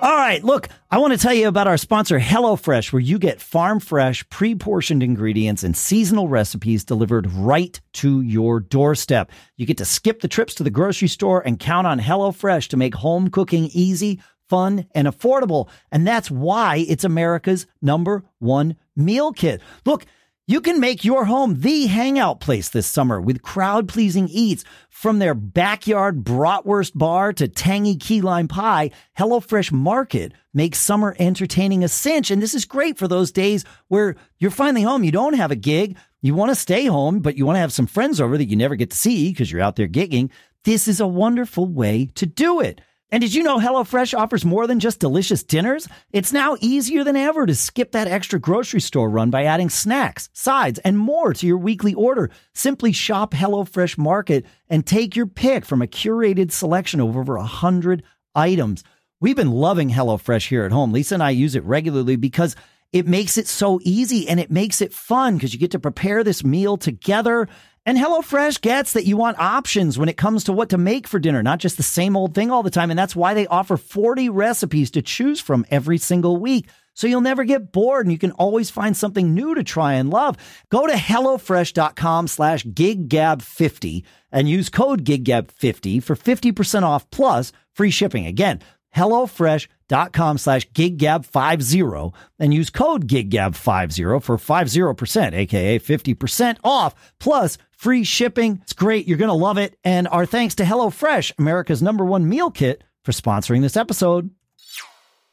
[0.02, 3.42] All right, look, I want to tell you about our sponsor, HelloFresh, where you get
[3.42, 9.30] farm fresh, pre portioned ingredients and seasonal recipes delivered right to your doorstep.
[9.58, 12.78] You get to skip the trips to the grocery store and count on HelloFresh to
[12.78, 15.70] make home cooking easy, fun, and affordable.
[15.92, 19.62] And that's why it's America's number one meal kit.
[19.86, 20.06] Look,
[20.50, 25.20] you can make your home the hangout place this summer with crowd pleasing eats from
[25.20, 28.90] their backyard bratwurst bar to tangy key lime pie.
[29.16, 32.32] HelloFresh Market makes summer entertaining a cinch.
[32.32, 35.04] And this is great for those days where you're finally home.
[35.04, 35.96] You don't have a gig.
[36.24, 38.56] You want to stay home, but you want to have some friends over that you
[38.56, 40.32] never get to see because you're out there gigging.
[40.64, 42.82] This is a wonderful way to do it.
[43.12, 45.88] And did you know HelloFresh offers more than just delicious dinners?
[46.12, 50.30] It's now easier than ever to skip that extra grocery store run by adding snacks,
[50.34, 52.30] sides, and more to your weekly order.
[52.54, 58.04] Simply shop HelloFresh Market and take your pick from a curated selection of over 100
[58.36, 58.84] items.
[59.20, 60.92] We've been loving HelloFresh here at home.
[60.92, 62.56] Lisa and I use it regularly because
[62.94, 66.24] it makes it so easy and it makes it fun because you get to prepare
[66.24, 67.48] this meal together
[67.90, 71.18] and HelloFresh gets that you want options when it comes to what to make for
[71.18, 72.92] dinner, not just the same old thing all the time.
[72.92, 76.70] And that's why they offer 40 recipes to choose from every single week.
[76.94, 80.12] So you'll never get bored and you can always find something new to try and
[80.12, 80.38] love.
[80.70, 88.28] Go to HelloFresh.com slash GigGab50 and use code GigGab50 for 50% off plus free shipping.
[88.28, 88.60] Again,
[88.96, 98.60] HelloFresh.com slash GigGab50 and use code GigGab50 for 50%, aka 50% off plus free shipping.
[98.62, 99.08] It's great.
[99.08, 99.78] You're going to love it.
[99.86, 104.30] And our thanks to HelloFresh, America's number one meal kit, for sponsoring this episode.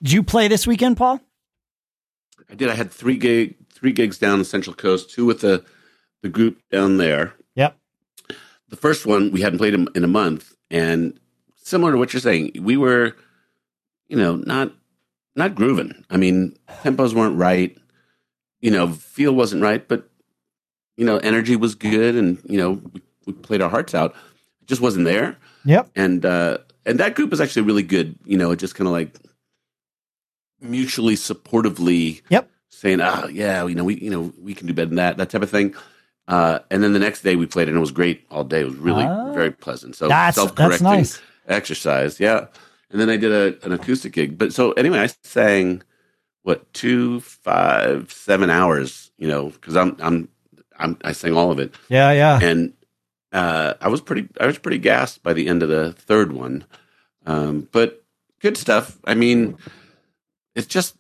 [0.00, 1.20] Did you play this weekend, Paul?
[2.48, 2.70] I did.
[2.70, 5.64] I had three gig, three gigs down the Central Coast, two with the
[6.22, 7.35] the group down there.
[7.56, 7.76] Yep.
[8.68, 11.18] The first one we hadn't played in a month, and
[11.56, 13.16] similar to what you're saying, we were,
[14.09, 14.72] you know, not
[15.35, 16.04] not grooving.
[16.09, 17.76] I mean, tempos weren't right.
[18.61, 20.09] You know, feel wasn't right, but
[20.96, 24.12] you know, energy was good, and you know, we, we played our hearts out.
[24.62, 25.37] It just wasn't there.
[25.64, 25.90] Yep.
[25.94, 28.16] And uh, and that group was actually really good.
[28.24, 29.16] You know, it just kind of like
[30.61, 32.22] mutually supportively.
[32.30, 32.50] Yep.
[32.70, 35.30] Saying, "Oh yeah, you know, we you know we can do better than that," that
[35.30, 35.74] type of thing.
[36.28, 38.61] Uh, and then the next day we played, and it was great all day.
[38.61, 39.94] It was really uh, very pleasant.
[39.96, 41.20] So self-correcting nice.
[41.46, 42.46] exercise, yeah.
[42.90, 44.37] And then I did a, an acoustic gig.
[44.37, 45.82] But so anyway, I sang
[46.42, 49.11] what two, five, seven hours.
[49.18, 50.28] You know, because I'm I'm
[50.78, 51.74] I'm, I sang all of it.
[51.88, 52.38] Yeah, yeah.
[52.42, 52.72] And
[53.32, 56.64] uh, I was pretty I was pretty gassed by the end of the third one.
[57.26, 58.04] Um, but
[58.40, 58.98] good stuff.
[59.04, 59.56] I mean,
[60.54, 60.96] it's just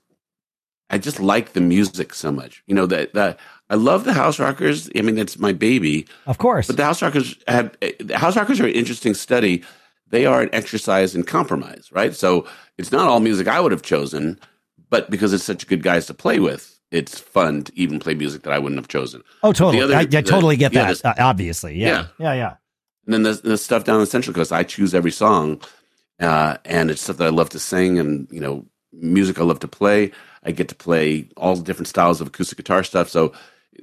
[0.90, 2.62] I just like the music so much.
[2.66, 4.88] You know that that I love the House Rockers.
[4.96, 6.66] I mean, it's my baby, of course.
[6.66, 9.64] But the House Rockers have the House Rockers are an interesting study.
[10.08, 12.14] They are an exercise in compromise, right?
[12.14, 12.46] So
[12.78, 14.38] it's not all music I would have chosen,
[14.88, 18.42] but because it's such good guys to play with, it's fun to even play music
[18.42, 19.22] that I wouldn't have chosen.
[19.42, 19.82] Oh, totally.
[19.82, 21.04] Other, I, I the, totally get that.
[21.04, 21.86] uh, obviously, yeah.
[21.86, 22.54] yeah, yeah, yeah.
[23.04, 25.60] And then the, the stuff down the Central Coast, I choose every song,
[26.20, 29.60] uh, and it's stuff that I love to sing, and you know, music I love
[29.60, 30.12] to play.
[30.42, 33.32] I get to play all the different styles of acoustic guitar stuff, so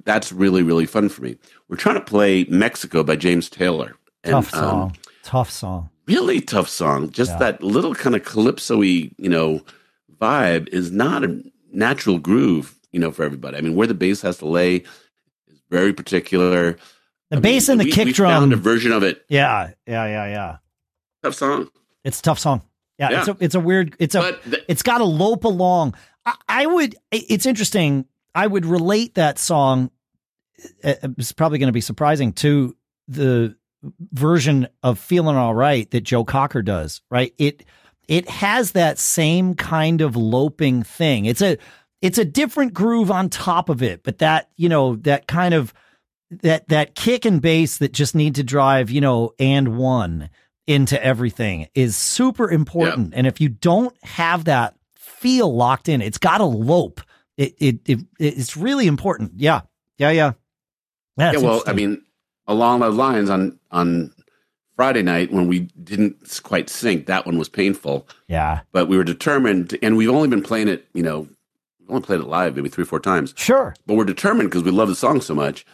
[0.05, 1.37] that's really really fun for me.
[1.69, 3.95] We're trying to play Mexico by James Taylor.
[4.23, 4.81] And, tough song.
[4.81, 5.89] Um, tough song.
[6.05, 7.11] Really tough song.
[7.11, 7.39] Just yeah.
[7.39, 9.61] that little kind of calypso-y, you know,
[10.17, 13.57] vibe is not a natural groove you know, for everybody.
[13.57, 14.77] I mean, where the bass has to lay
[15.47, 16.77] is very particular.
[17.29, 18.31] The I bass mean, and the we, kick we drum.
[18.31, 19.25] Found a version of it.
[19.27, 20.57] Yeah, yeah, yeah, yeah.
[21.23, 21.69] Tough song.
[22.05, 22.61] It's a tough song.
[22.99, 23.19] Yeah, yeah.
[23.19, 23.95] It's, a, it's a weird.
[23.99, 24.37] It's a.
[24.45, 25.95] The, it's got a lope along.
[26.25, 26.95] I, I would.
[27.11, 28.05] It's interesting.
[28.35, 29.89] I would relate that song.
[30.83, 32.75] Uh, it's probably going to be surprising to
[33.07, 33.55] the
[34.11, 37.01] version of "Feeling All Right" that Joe Cocker does.
[37.09, 37.33] Right.
[37.37, 37.65] It
[38.07, 41.25] it has that same kind of loping thing.
[41.25, 41.57] It's a
[42.03, 45.73] it's a different groove on top of it, but that, you know, that kind of
[46.41, 50.29] that that kick and bass that just need to drive, you know, and one
[50.67, 53.11] into everything is super important.
[53.11, 53.17] Yep.
[53.17, 56.99] And if you don't have that feel locked in, it's got to lope.
[57.37, 59.31] It, it it it's really important.
[59.37, 59.61] Yeah.
[59.97, 60.33] Yeah, yeah.
[61.15, 62.03] That's yeah, well, I mean,
[62.47, 64.13] along those lines on on
[64.75, 67.05] Friday night when we didn't quite sync.
[67.05, 68.09] That one was painful.
[68.27, 68.61] Yeah.
[68.73, 71.29] But we were determined, and we've only been playing it, you know,
[71.83, 73.33] we've only played it live maybe three, or four times.
[73.37, 73.75] Sure.
[73.85, 75.65] But we're determined because we love the song so much.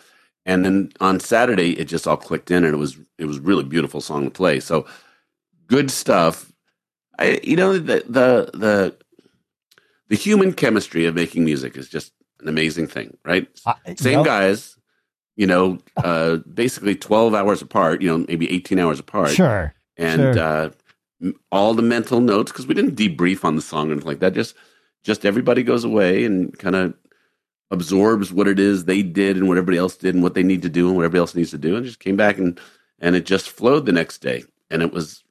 [0.46, 3.64] And then on Saturday, it just all clicked in, and it was it was really
[3.64, 4.60] beautiful song to play.
[4.60, 4.86] So
[5.68, 6.52] good stuff.
[7.20, 8.96] I, you know, the the the
[10.08, 13.48] the human chemistry of making music is just an amazing thing, right?
[13.66, 14.78] Uh, Same guys,
[15.36, 19.32] you know, uh, basically 12 hours apart, you know, maybe 18 hours apart.
[19.32, 19.74] Sure.
[19.98, 20.40] And sure.
[20.40, 20.70] Uh,
[21.52, 24.34] all the mental notes, because we didn't debrief on the song or anything like that.
[24.34, 24.56] Just,
[25.04, 26.94] just everybody goes away and kind of
[27.72, 30.62] absorbs what it is they did and what everybody else did and what they need
[30.64, 31.76] to do and what everybody else needs to do.
[31.76, 32.60] And just came back and,
[33.00, 34.44] and it just flowed the next day.
[34.70, 35.24] And it was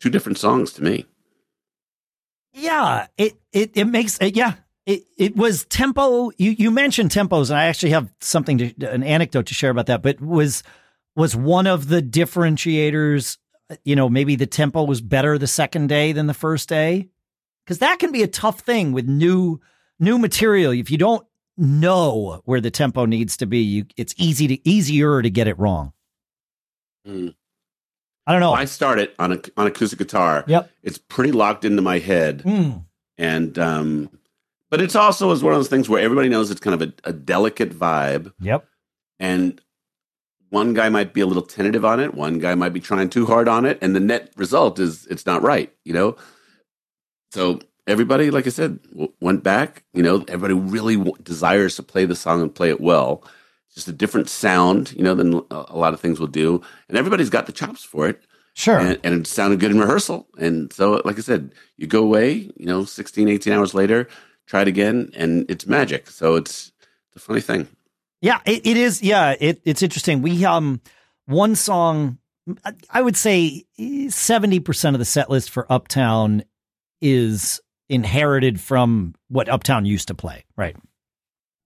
[0.00, 1.06] two different songs to me.
[2.52, 4.54] Yeah, it, it, it makes, it, yeah,
[4.88, 6.30] it, it was tempo.
[6.38, 9.86] You, you mentioned tempos, and I actually have something to an anecdote to share about
[9.86, 10.02] that.
[10.02, 10.62] But was
[11.14, 13.36] was one of the differentiators?
[13.84, 17.10] You know, maybe the tempo was better the second day than the first day,
[17.68, 19.60] because that can be a tough thing with new
[20.00, 20.72] new material.
[20.72, 21.26] If you don't
[21.58, 25.58] know where the tempo needs to be, you, it's easy to easier to get it
[25.58, 25.92] wrong.
[27.06, 27.34] Mm.
[28.26, 28.54] I don't know.
[28.54, 30.44] I start it on a on acoustic guitar.
[30.46, 32.82] Yep, it's pretty locked into my head, mm.
[33.18, 34.10] and um,
[34.70, 37.10] but it's also is one of those things where everybody knows it's kind of a,
[37.10, 38.32] a delicate vibe.
[38.40, 38.66] Yep.
[39.20, 39.60] And
[40.48, 42.14] one guy might be a little tentative on it.
[42.14, 45.26] One guy might be trying too hard on it, and the net result is it's
[45.26, 45.70] not right.
[45.84, 46.16] You know.
[47.30, 49.84] So everybody, like I said, w- went back.
[49.92, 53.24] You know, everybody really w- desires to play the song and play it well.
[53.66, 56.96] It's just a different sound, you know, than a lot of things will do, and
[56.96, 58.22] everybody's got the chops for it.
[58.54, 58.78] Sure.
[58.78, 60.26] And, and, it sounded good in rehearsal.
[60.36, 64.08] And so, like I said, you go away, you know, 16, 18 hours later,
[64.46, 66.10] try it again, and it's magic.
[66.10, 66.72] So it's,
[67.12, 67.68] it's a funny thing.
[68.20, 69.02] Yeah, it, it is.
[69.02, 70.22] Yeah, it, it's interesting.
[70.22, 70.80] We um
[71.26, 72.18] one song,
[72.90, 73.64] I would say
[74.08, 76.42] seventy percent of the set list for Uptown
[77.00, 80.76] is inherited from what Uptown used to play, right?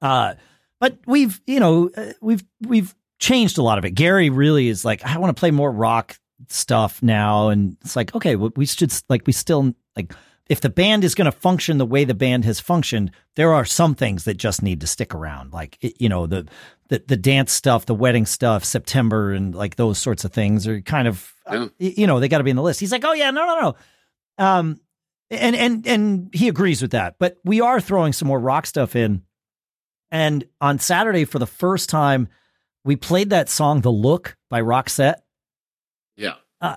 [0.01, 0.35] Uh,
[0.81, 3.93] but we've you know uh, we've we've changed a lot of it.
[3.93, 6.19] Gary really is like, I want to play more rock
[6.49, 10.13] stuff now, and it's like, okay, we should like we still like
[10.49, 13.65] if the band is going to function the way the band has functioned, there are
[13.65, 16.49] some things that just need to stick around, like you know the
[16.89, 20.81] the the dance stuff, the wedding stuff, September, and like those sorts of things are
[20.81, 21.69] kind of yeah.
[21.79, 22.81] you know they got to be in the list.
[22.81, 23.75] He's like, oh yeah, no no no,
[24.45, 24.81] um,
[25.33, 27.17] and and and he agrees with that.
[27.19, 29.23] But we are throwing some more rock stuff in,
[30.11, 32.29] and on Saturday for the first time,
[32.85, 35.23] we played that song "The Look" by Roxette.
[36.17, 36.77] Yeah uh,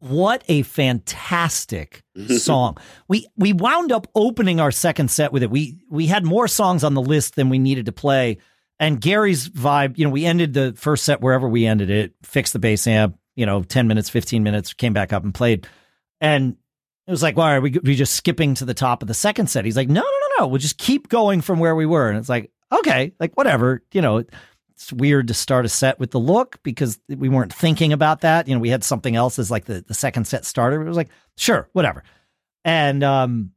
[0.00, 2.02] what a fantastic
[2.36, 2.76] song.
[3.08, 5.50] we we wound up opening our second set with it.
[5.50, 8.38] We we had more songs on the list than we needed to play.
[8.80, 12.52] And Gary's vibe, you know, we ended the first set wherever we ended it, fixed
[12.52, 15.68] the bass amp, you know, 10 minutes, 15 minutes, came back up and played.
[16.20, 16.56] And
[17.06, 19.48] it was like, why are we, we just skipping to the top of the second
[19.48, 19.64] set?
[19.64, 20.46] He's like, no, no, no, no.
[20.46, 22.08] We'll just keep going from where we were.
[22.08, 24.24] And it's like, okay, like whatever, you know,
[24.70, 28.48] it's weird to start a set with the look because we weren't thinking about that.
[28.48, 30.80] You know, we had something else as like the, the second set starter.
[30.80, 32.04] It was like, sure, whatever.
[32.64, 33.52] And um,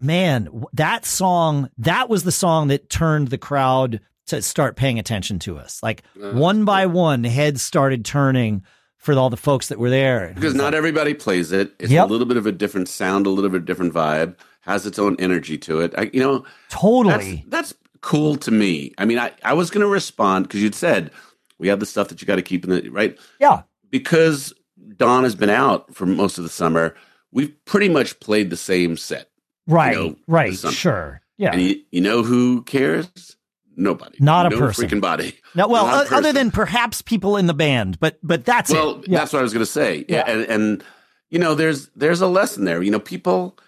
[0.00, 5.38] man, that song, that was the song that turned the crowd to start paying attention
[5.40, 5.82] to us.
[5.82, 8.64] Like one by one, heads started turning
[9.06, 10.32] for all the folks that were there.
[10.34, 11.72] Because not everybody plays it.
[11.78, 12.08] It's yep.
[12.08, 14.98] a little bit of a different sound, a little bit of different vibe, has its
[14.98, 15.94] own energy to it.
[15.96, 17.44] I, you know, totally.
[17.46, 18.92] That's, that's cool to me.
[18.98, 21.12] I mean, I, I was going to respond because you'd said
[21.58, 23.16] we have the stuff that you got to keep in the right.
[23.38, 23.62] Yeah.
[23.90, 24.52] Because
[24.96, 26.96] Dawn has been out for most of the summer,
[27.30, 29.30] we've pretty much played the same set.
[29.68, 29.96] Right.
[29.96, 30.52] You know, right.
[30.52, 31.20] Sure.
[31.38, 31.52] Yeah.
[31.52, 33.35] And you, you know who cares?
[33.76, 34.16] Nobody.
[34.20, 34.88] Not no a person.
[34.88, 35.38] freaking body.
[35.54, 39.08] No, well, other than perhaps people in the band, but but that's well, it.
[39.08, 39.18] Yeah.
[39.18, 40.04] that's what I was going to say.
[40.08, 40.84] Yeah, and, and
[41.30, 42.82] you know, there's there's a lesson there.
[42.82, 43.58] You know, people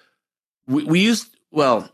[0.67, 1.91] we, we used well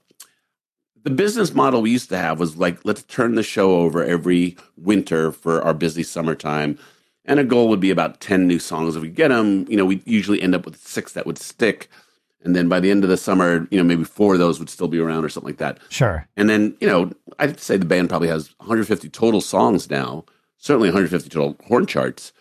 [1.05, 4.57] the business model we used to have was like, let's turn the show over every
[4.77, 6.79] winter for our busy summertime.
[7.27, 8.97] And a goal would be about 10 new songs.
[8.97, 11.89] If we get them, you know, we usually end up with six that would stick.
[12.45, 14.71] And then by the end of the summer, you know, maybe four of those would
[14.71, 15.79] still be around or something like that.
[15.89, 16.29] Sure.
[16.37, 20.25] And then, you know, I'd say the band probably has 150 total songs now,
[20.59, 22.33] certainly 150 total horn charts.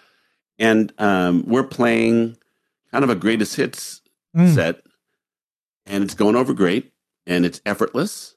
[0.60, 2.38] And um, we're playing
[2.92, 4.02] kind of a greatest hits
[4.36, 4.54] mm.
[4.54, 4.82] set,
[5.86, 6.94] and it's going over great,
[7.26, 8.36] and it's effortless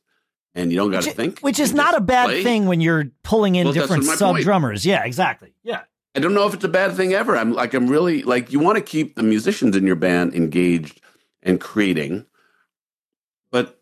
[0.57, 1.41] and you don't got to think.
[1.41, 2.43] Which is not a bad play.
[2.43, 4.85] thing when you're pulling in well, different sub drummers.
[4.85, 5.53] Yeah, exactly.
[5.63, 5.83] Yeah.
[6.17, 7.37] I don't know if it's a bad thing ever.
[7.37, 11.03] I'm like, I'm really like, you want to keep the musicians in your band engaged
[11.47, 12.27] and creating,
[13.51, 13.81] but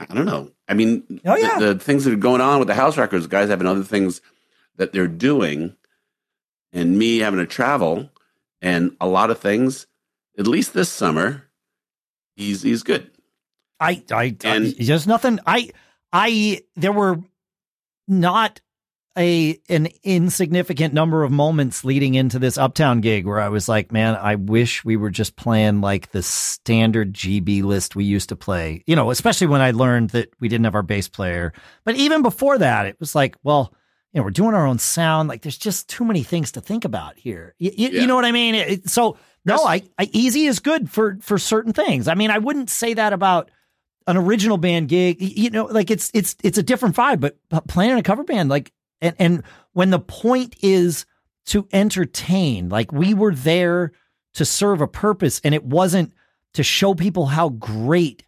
[0.00, 0.52] I don't know.
[0.66, 1.58] I mean, oh, yeah.
[1.58, 4.22] the, the things that are going on with the house records, guys having other things
[4.76, 5.76] that they're doing,
[6.72, 8.10] and me having to travel.
[8.64, 9.86] and a lot of things.
[10.36, 11.44] At least this summer,
[12.34, 13.10] he's he's good.
[13.78, 15.38] I I, and, I there's nothing.
[15.46, 15.70] I
[16.12, 17.20] I there were
[18.08, 18.60] not
[19.16, 23.92] a an insignificant number of moments leading into this uptown gig where I was like,
[23.92, 28.36] man, I wish we were just playing like the standard GB list we used to
[28.36, 28.82] play.
[28.86, 31.52] You know, especially when I learned that we didn't have our bass player.
[31.84, 33.72] But even before that, it was like, well,
[34.12, 35.28] you know, we're doing our own sound.
[35.28, 37.54] Like, there's just too many things to think about here.
[37.58, 38.00] You, yeah.
[38.00, 38.54] you know what I mean?
[38.54, 42.08] It, so no, I, I easy is good for for certain things.
[42.08, 43.50] I mean, I wouldn't say that about
[44.06, 45.20] an original band gig.
[45.20, 47.20] You know, like it's it's it's a different vibe.
[47.20, 48.72] But, but playing in a cover band, like
[49.04, 49.42] and and
[49.72, 51.04] when the point is
[51.46, 53.92] to entertain, like we were there
[54.34, 56.12] to serve a purpose and it wasn't
[56.54, 58.24] to show people how great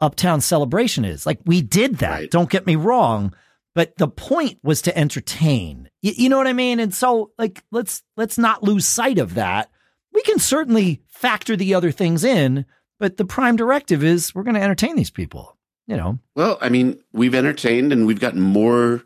[0.00, 1.26] Uptown Celebration is.
[1.26, 2.10] Like we did that.
[2.10, 2.30] Right.
[2.30, 3.34] Don't get me wrong,
[3.74, 5.90] but the point was to entertain.
[6.00, 6.80] You, you know what I mean?
[6.80, 9.70] And so like let's let's not lose sight of that.
[10.12, 12.64] We can certainly factor the other things in,
[12.98, 15.56] but the prime directive is we're going to entertain these people,
[15.86, 16.18] you know.
[16.34, 19.02] Well, I mean, we've entertained and we've gotten more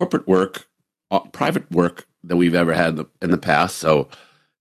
[0.00, 0.66] corporate work,
[1.10, 3.76] uh, private work that we've ever had in the, in the past.
[3.76, 4.08] So,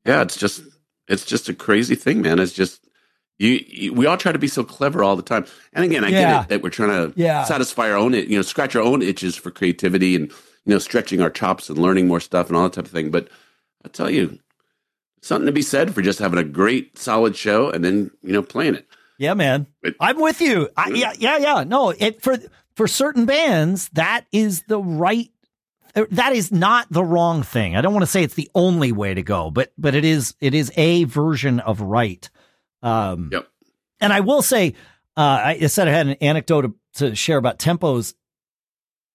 [0.05, 0.61] yeah, it's just
[1.07, 2.39] it's just a crazy thing, man.
[2.39, 2.85] It's just
[3.39, 5.45] you, you, we all try to be so clever all the time.
[5.73, 6.21] And again, I yeah.
[6.21, 7.45] get it that we're trying to yeah.
[7.45, 10.31] satisfy our own, you know, scratch our own itches for creativity and
[10.65, 13.09] you know, stretching our chops and learning more stuff and all that type of thing.
[13.09, 13.29] But
[13.83, 14.39] I tell you,
[15.21, 18.43] something to be said for just having a great, solid show and then you know
[18.43, 18.87] playing it.
[19.17, 20.69] Yeah, man, but, I'm with you.
[20.77, 21.63] I, yeah, yeah, yeah.
[21.63, 22.37] No, it for
[22.79, 25.29] for certain bands, that is the right
[25.97, 27.75] uh, that is not the wrong thing.
[27.75, 30.33] I don't want to say it's the only way to go, but but it is
[30.39, 32.29] it is a version of right.
[32.81, 33.49] Um, yep.
[33.99, 34.75] And I will say,
[35.17, 38.13] uh, I said I had an anecdote to, to share about tempos.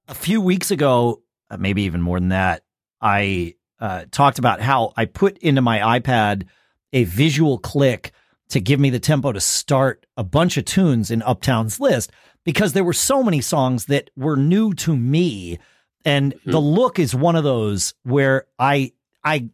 [0.08, 2.64] A few weeks ago, uh, maybe even more than that,
[3.00, 6.48] I uh, talked about how I put into my iPad
[6.92, 8.12] a visual click
[8.50, 12.12] to give me the tempo to start a bunch of tunes in Uptown's list
[12.44, 15.58] because there were so many songs that were new to me.
[16.04, 16.50] And mm-hmm.
[16.50, 18.92] the look is one of those where I,
[19.24, 19.48] I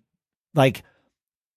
[0.54, 0.82] like,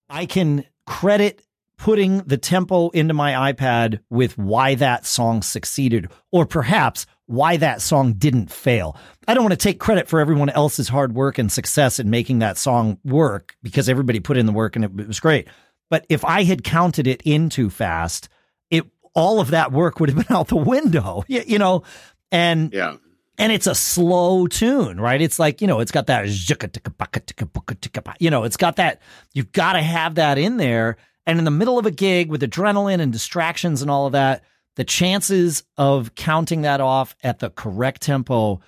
[0.08, 1.42] I can credit
[1.76, 7.80] putting the tempo into my iPad with why that song succeeded, or perhaps why that
[7.80, 8.96] song didn't fail.
[9.26, 12.40] I don't want to take credit for everyone else's hard work and success in making
[12.40, 15.48] that song work because everybody put in the work and it, it was great.
[15.90, 18.28] But if I had counted it in too fast,
[19.14, 21.82] all of that work would have been out the window, you, you know,
[22.30, 22.96] and yeah.
[23.36, 25.20] And it's a slow tune, right?
[25.20, 26.28] It's like, you know, it's got that,
[28.20, 29.02] you know, it's got that,
[29.32, 30.96] you've got to have that in there.
[31.26, 34.44] And in the middle of a gig with adrenaline and distractions and all of that,
[34.76, 38.60] the chances of counting that off at the correct tempo,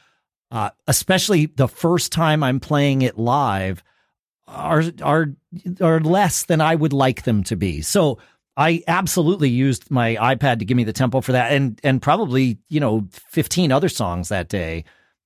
[0.51, 3.84] uh, especially the first time I'm playing it live,
[4.49, 5.26] are are
[5.80, 7.82] are less than I would like them to be.
[7.82, 8.18] So
[8.57, 12.59] I absolutely used my iPad to give me the tempo for that and and probably,
[12.68, 14.84] you know, 15 other songs that day.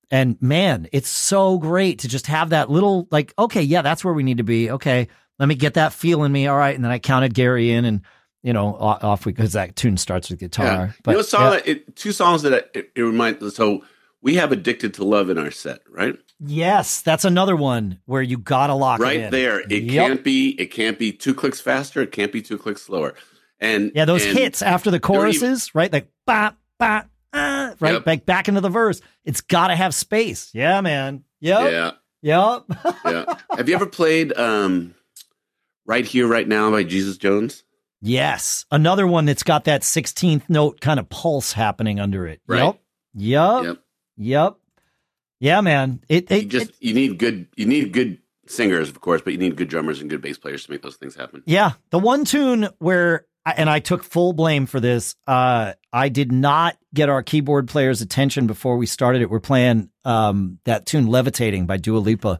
[0.09, 4.13] And man, it's so great to just have that little like, okay, yeah, that's where
[4.13, 4.69] we need to be.
[4.69, 5.07] Okay,
[5.39, 6.47] let me get that feel in me.
[6.47, 6.75] All right.
[6.75, 8.01] And then I counted Gary in and
[8.43, 10.65] you know, off because that tune starts with guitar.
[10.65, 10.91] Yeah.
[11.03, 11.59] But, you know, song, yeah.
[11.65, 13.55] it, two songs that it, it reminds.
[13.55, 13.83] So
[14.21, 16.15] we have "Addicted to Love" in our set, right?
[16.39, 19.59] Yes, that's another one where you gotta lock right it there.
[19.59, 20.07] It yep.
[20.07, 20.49] can't be.
[20.59, 22.01] It can't be two clicks faster.
[22.01, 23.15] It can't be two clicks slower.
[23.59, 25.93] And yeah, those and hits after the choruses, even, right?
[25.93, 28.05] Like ba ah, right yep.
[28.05, 29.01] back back into the verse.
[29.23, 30.49] It's gotta have space.
[30.53, 31.23] Yeah, man.
[31.41, 31.71] Yep.
[31.71, 31.91] Yeah.
[32.23, 32.63] Yep.
[33.05, 33.35] yeah.
[33.55, 34.95] Have you ever played um,
[35.85, 37.63] "Right Here, Right Now" by Jesus Jones?
[38.01, 42.41] Yes, another one that's got that sixteenth note kind of pulse happening under it.
[42.47, 42.63] Right.
[42.63, 42.79] Yep.
[43.13, 43.63] Yep.
[43.63, 43.77] Yep.
[44.21, 44.57] Yep.
[45.39, 46.01] Yeah, man.
[46.07, 49.33] It, it you just it, you need good you need good singers, of course, but
[49.33, 51.41] you need good drummers and good bass players to make those things happen.
[51.45, 55.15] Yeah, the one tune where and I took full blame for this.
[55.25, 59.31] Uh, I did not get our keyboard player's attention before we started it.
[59.31, 62.39] We're playing um, that tune "Levitating" by Dua Lipa,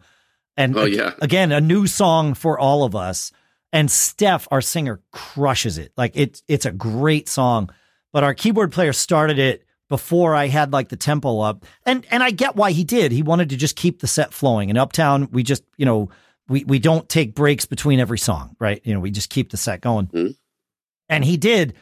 [0.56, 1.14] and oh, yeah.
[1.22, 3.32] again, a new song for all of us.
[3.74, 5.92] And Steph, our singer, crushes it.
[5.98, 7.72] Like it's it's a great song,
[8.14, 11.66] but our keyboard player started it before I had like the tempo up.
[11.86, 13.12] And and I get why he did.
[13.12, 14.70] He wanted to just keep the set flowing.
[14.70, 16.10] In Uptown, we just, you know,
[16.48, 18.80] we we don't take breaks between every song, right?
[18.86, 20.08] You know, we just keep the set going.
[20.08, 20.32] Mm-hmm.
[21.10, 21.74] And he did.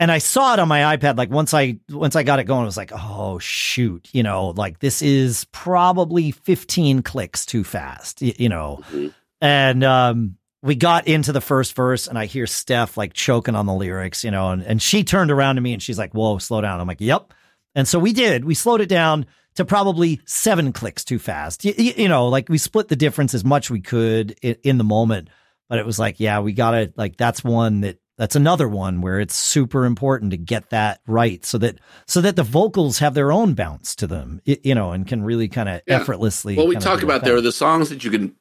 [0.00, 2.62] And I saw it on my iPad like once I once I got it going,
[2.62, 8.22] I was like, "Oh shoot, you know, like this is probably 15 clicks too fast,
[8.22, 9.08] you, you know." Mm-hmm.
[9.42, 13.66] And um we got into the first verse and I hear Steph like choking on
[13.66, 16.38] the lyrics, you know, and, and she turned around to me and she's like, Whoa,
[16.38, 16.80] slow down.
[16.80, 17.34] I'm like, Yep.
[17.74, 18.44] And so we did.
[18.44, 21.64] We slowed it down to probably seven clicks too fast.
[21.64, 24.84] You, you know, like we split the difference as much we could in, in the
[24.84, 25.28] moment.
[25.68, 29.20] but it was like, yeah, we gotta like that's one that that's another one where
[29.20, 33.32] it's super important to get that right so that so that the vocals have their
[33.32, 35.96] own bounce to them, you know, and can really kind of yeah.
[35.96, 36.56] effortlessly.
[36.56, 38.34] Well, we talk about there are the songs that you can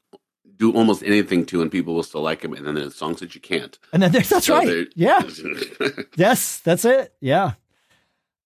[0.58, 3.34] do almost anything to and people will still like them, and then there's songs that
[3.34, 3.80] you can't.
[3.92, 4.88] And then that's so right.
[4.96, 5.24] Yeah.
[6.16, 7.14] yes, that's it.
[7.20, 7.54] Yeah.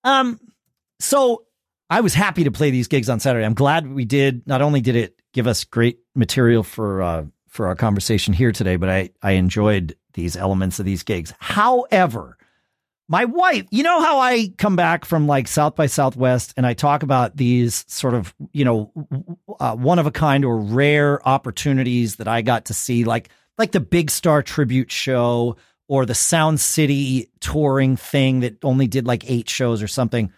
[0.04, 0.40] Um.
[1.00, 1.46] So
[1.90, 3.46] I was happy to play these gigs on Saturday.
[3.46, 4.48] I'm glad we did.
[4.48, 8.76] Not only did it give us great material for uh, for our conversation here today,
[8.76, 11.34] but I I enjoyed these elements of these gigs.
[11.40, 12.38] However,
[13.08, 16.74] my wife, you know how I come back from like South by Southwest and I
[16.74, 18.92] talk about these sort of, you know,
[19.60, 23.72] uh, one of a kind or rare opportunities that I got to see, like like
[23.72, 25.56] the Big Star tribute show
[25.88, 30.32] or the Sound City touring thing that only did like eight shows or something.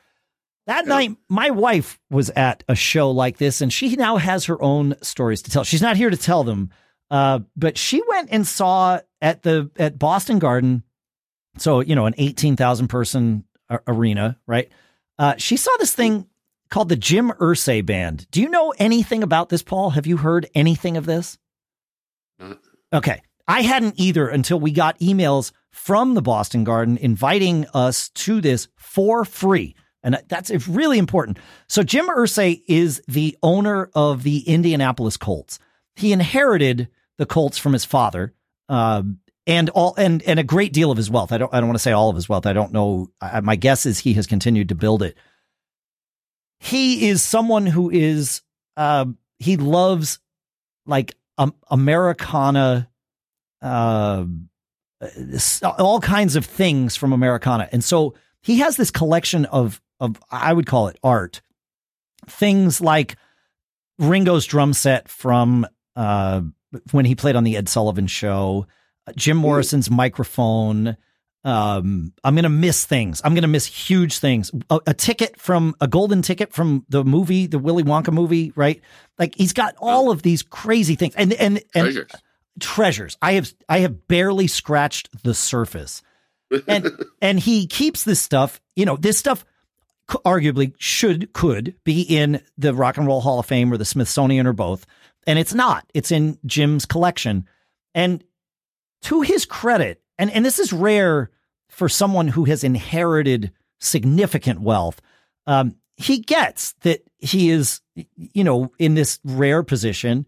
[0.67, 0.89] That yeah.
[0.89, 4.95] night, my wife was at a show like this, and she now has her own
[5.01, 5.63] stories to tell.
[5.63, 6.71] She's not here to tell them,
[7.09, 10.83] uh, but she went and saw at the at Boston Garden,
[11.57, 13.45] so you know, an eighteen thousand person
[13.87, 14.69] arena, right?
[15.17, 16.27] Uh, she saw this thing
[16.69, 18.27] called the Jim Irsay Band.
[18.29, 19.91] Do you know anything about this, Paul?
[19.91, 21.37] Have you heard anything of this?
[22.93, 28.41] Okay, I hadn't either until we got emails from the Boston Garden inviting us to
[28.41, 29.75] this for free.
[30.07, 31.37] And that's it's really important.
[31.67, 35.59] So Jim Irsay is the owner of the Indianapolis Colts.
[35.97, 36.87] He inherited
[37.17, 38.33] the Colts from his father,
[38.69, 39.03] uh,
[39.45, 41.33] and all and and a great deal of his wealth.
[41.33, 42.45] I don't I don't want to say all of his wealth.
[42.45, 43.11] I don't know.
[43.19, 45.17] I, my guess is he has continued to build it.
[46.61, 48.43] He is someone who is
[48.77, 49.07] uh,
[49.39, 50.19] he loves
[50.85, 52.89] like um, Americana,
[53.61, 54.25] uh,
[55.61, 60.53] all kinds of things from Americana, and so he has this collection of of I
[60.53, 61.41] would call it art.
[62.27, 63.15] Things like
[63.99, 66.41] Ringo's drum set from uh,
[66.91, 68.67] when he played on the Ed Sullivan Show,
[69.07, 70.97] uh, Jim Morrison's microphone.
[71.43, 73.21] Um, I'm gonna miss things.
[73.23, 74.51] I'm gonna miss huge things.
[74.69, 78.81] A, a, ticket from a golden ticket from the movie, the Willy Wonka movie, right?
[79.17, 82.11] Like he's got all of these crazy things and and and treasures.
[82.59, 83.17] treasures.
[83.21, 86.01] I have I have barely scratched the surface,
[86.67, 86.91] and
[87.21, 88.59] and he keeps this stuff.
[88.75, 89.45] You know, this stuff
[90.07, 94.47] arguably should could be in the Rock and Roll Hall of Fame or the Smithsonian
[94.47, 94.85] or both,
[95.25, 95.85] and it's not.
[95.93, 97.45] It's in Jim's collection,
[97.93, 98.23] and
[99.03, 101.29] to his credit, and and this is rare
[101.69, 105.01] for someone who has inherited significant wealth.
[105.45, 107.81] Um, he gets that he is,
[108.15, 110.25] you know, in this rare position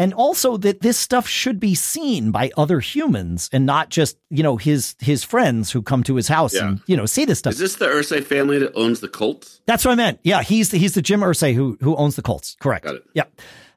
[0.00, 4.42] and also that this stuff should be seen by other humans and not just you
[4.42, 6.68] know his his friends who come to his house yeah.
[6.68, 7.52] and you know see this stuff.
[7.52, 9.60] Is this the Irsay family that owns the Colts?
[9.66, 10.18] That's what I meant.
[10.22, 12.56] Yeah, he's the, he's the Jim Irsay who who owns the Colts.
[12.60, 12.86] Correct.
[12.86, 13.04] Got it.
[13.12, 13.24] Yeah,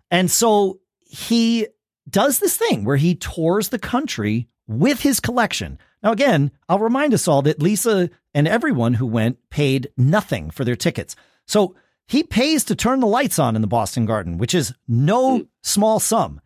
[0.10, 1.68] and so he
[2.10, 5.78] does this thing where he tours the country with his collection.
[6.02, 10.64] Now, again, I'll remind us all that Lisa and everyone who went paid nothing for
[10.64, 11.16] their tickets.
[11.48, 11.76] So
[12.08, 15.48] he pays to turn the lights on in the Boston Garden, which is no mm.
[15.64, 16.40] Small sum.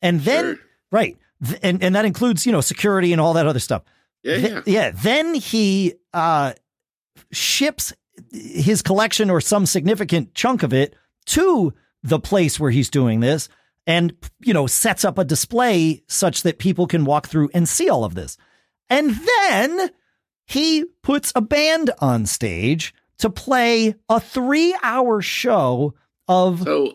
[0.00, 0.64] And then, sure.
[0.92, 1.16] right.
[1.44, 3.82] Th- and, and that includes, you know, security and all that other stuff.
[4.22, 4.36] Yeah.
[4.36, 4.62] Th- yeah.
[4.66, 4.90] yeah.
[4.94, 6.52] Then he uh,
[7.32, 7.92] ships
[8.32, 10.94] his collection or some significant chunk of it
[11.26, 13.48] to the place where he's doing this
[13.86, 17.88] and, you know, sets up a display such that people can walk through and see
[17.88, 18.36] all of this.
[18.90, 19.90] And then
[20.46, 25.94] he puts a band on stage to play a three hour show
[26.26, 26.94] of so,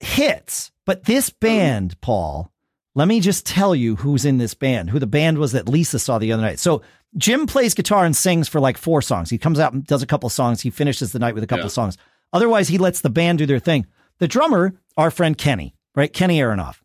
[0.00, 0.70] hits.
[0.86, 2.50] But this band, Paul,
[2.94, 5.98] let me just tell you who's in this band, who the band was that Lisa
[5.98, 6.58] saw the other night.
[6.58, 6.80] So
[7.18, 9.28] Jim plays guitar and sings for like four songs.
[9.28, 10.62] He comes out and does a couple songs.
[10.62, 11.70] He finishes the night with a couple yeah.
[11.70, 11.98] songs.
[12.32, 13.86] Otherwise, he lets the band do their thing.
[14.18, 16.12] The drummer, our friend Kenny, right?
[16.12, 16.76] Kenny Aronoff.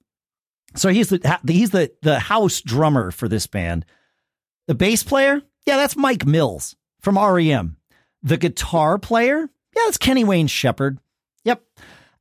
[0.76, 3.86] So he's the he's the the house drummer for this band.
[4.68, 7.78] The bass player, yeah, that's Mike Mills from REM.
[8.24, 10.99] The guitar player, yeah, that's Kenny Wayne Shepherd.
[11.43, 11.64] Yep.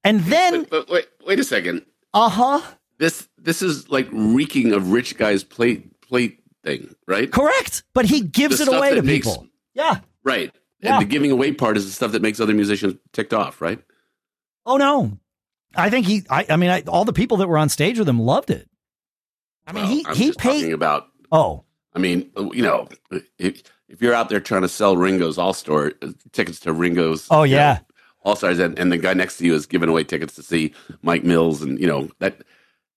[0.05, 1.84] And then wait, wait, wait a second.
[2.14, 2.61] Uh huh.
[2.98, 7.30] This this is like reeking of rich guys plate plate thing, right?
[7.30, 7.82] Correct.
[7.94, 9.46] But he gives the it away to makes, people.
[9.74, 10.01] Yeah.
[10.24, 10.53] Right.
[10.80, 10.94] Yeah.
[10.94, 13.78] And the giving away part is the stuff that makes other musicians ticked off, right?
[14.66, 15.18] Oh no.
[15.76, 16.24] I think he.
[16.28, 18.68] I, I mean, I, all the people that were on stage with him loved it.
[19.66, 21.07] I mean, well, he I'm he paid about.
[21.30, 22.88] Oh, I mean, you know,
[23.38, 25.92] if, if you're out there trying to sell Ringo's All Store
[26.32, 27.80] tickets to Ringo's, oh yeah,
[28.23, 30.73] All Stars, and, and the guy next to you is giving away tickets to see
[31.03, 32.43] Mike Mills, and you know that.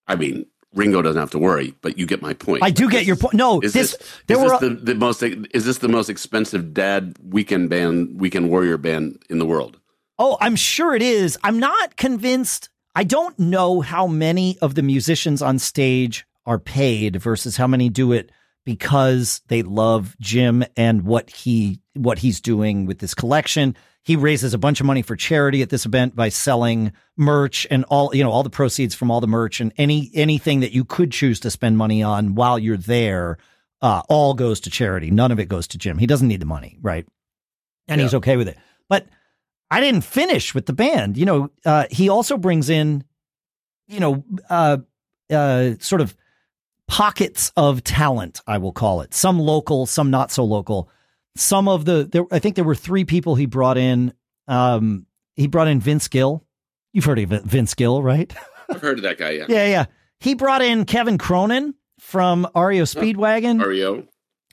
[0.06, 0.44] I mean,
[0.74, 2.62] Ringo doesn't have to worry, but you get my point.
[2.62, 3.34] I do get your point.
[3.34, 3.96] No, is this,
[4.26, 8.20] this, is were, this the, the, most is this the most expensive dad weekend band,
[8.20, 9.78] weekend warrior band in the world?
[10.18, 11.38] Oh, I'm sure it is.
[11.42, 12.68] I'm not convinced.
[12.94, 17.88] I don't know how many of the musicians on stage are paid versus how many
[17.88, 18.30] do it
[18.64, 23.76] because they love Jim and what he what he's doing with this collection.
[24.02, 27.84] He raises a bunch of money for charity at this event by selling merch and
[27.84, 30.84] all, you know, all the proceeds from all the merch and any anything that you
[30.84, 33.38] could choose to spend money on while you're there,
[33.80, 35.10] uh, all goes to charity.
[35.10, 35.98] None of it goes to Jim.
[35.98, 37.06] He doesn't need the money, right?
[37.88, 38.06] And yeah.
[38.06, 38.58] he's okay with it.
[38.88, 39.06] But
[39.70, 41.16] I didn't finish with the band.
[41.16, 43.04] You know, uh, he also brings in,
[43.88, 44.78] you know, uh,
[45.30, 46.14] uh, sort of
[46.88, 49.14] pockets of talent, I will call it.
[49.14, 50.90] Some local, some not so local
[51.36, 54.12] some of the there, I think there were three people he brought in.
[54.46, 56.44] Um, he brought in Vince Gill.
[56.92, 58.32] You've heard of Vince Gill, right?
[58.70, 59.30] I've heard of that guy.
[59.30, 59.84] Yeah, yeah, yeah.
[60.20, 63.62] He brought in Kevin Cronin from REO Speedwagon.
[63.62, 64.04] Oh.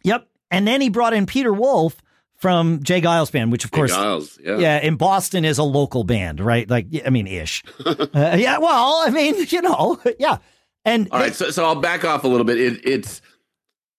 [0.03, 2.01] Yep, and then he brought in Peter Wolf
[2.37, 3.01] from J.
[3.01, 4.57] Geils band, which of Jay course, Geils, yeah.
[4.57, 6.67] yeah, in Boston is a local band, right?
[6.67, 7.63] Like, I mean, ish.
[7.85, 10.37] uh, yeah, well, I mean, you know, yeah.
[10.85, 12.59] And all right, so so I'll back off a little bit.
[12.59, 13.21] It, it's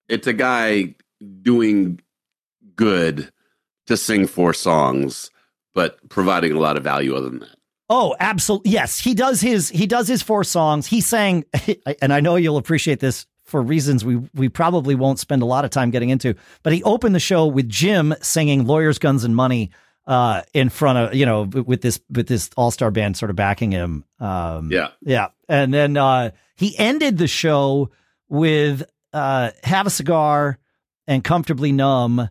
[0.08, 0.94] it's a guy
[1.42, 2.00] doing
[2.76, 3.30] good
[3.86, 5.30] to sing four songs,
[5.74, 7.56] but providing a lot of value other than that.
[7.88, 8.72] Oh, absolutely.
[8.72, 10.86] Yes, he does his he does his four songs.
[10.86, 11.44] He sang
[12.02, 15.64] and I know you'll appreciate this for reasons we we probably won't spend a lot
[15.64, 19.36] of time getting into, but he opened the show with Jim singing Lawyers Guns and
[19.36, 19.70] Money
[20.06, 23.70] uh in front of, you know, with this with this all-star band sort of backing
[23.70, 24.04] him.
[24.18, 24.88] Um Yeah.
[25.00, 25.28] Yeah.
[25.48, 27.90] And then uh he ended the show
[28.28, 30.58] with uh Have a Cigar
[31.06, 32.28] and Comfortably Numb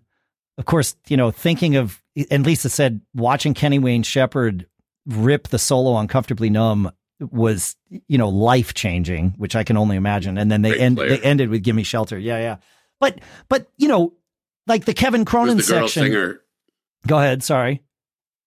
[0.58, 4.68] of course, you know, thinking of, and Lisa said, watching Kenny Wayne Shepherd
[5.08, 7.76] rip the solo on "Comfortably numb was,
[8.08, 10.38] you know, life changing, which I can only imagine.
[10.38, 12.58] And then they end, they ended with "Gimme Shelter." Yeah, yeah.
[13.00, 13.20] But,
[13.50, 14.14] but you know,
[14.68, 16.04] like the Kevin Cronin the section.
[16.04, 16.41] Singer?
[17.08, 17.44] Go ahead.
[17.44, 17.82] Sorry.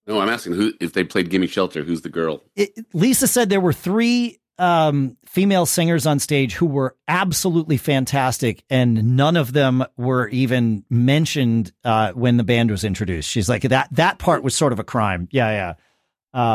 [0.07, 2.43] No, I'm asking who if they played "Gimme Shelter." Who's the girl?
[2.57, 8.65] It, Lisa said there were three um, female singers on stage who were absolutely fantastic,
[8.69, 13.29] and none of them were even mentioned uh, when the band was introduced.
[13.31, 13.89] She's like that.
[13.93, 15.29] That part was sort of a crime.
[15.31, 15.75] Yeah, yeah.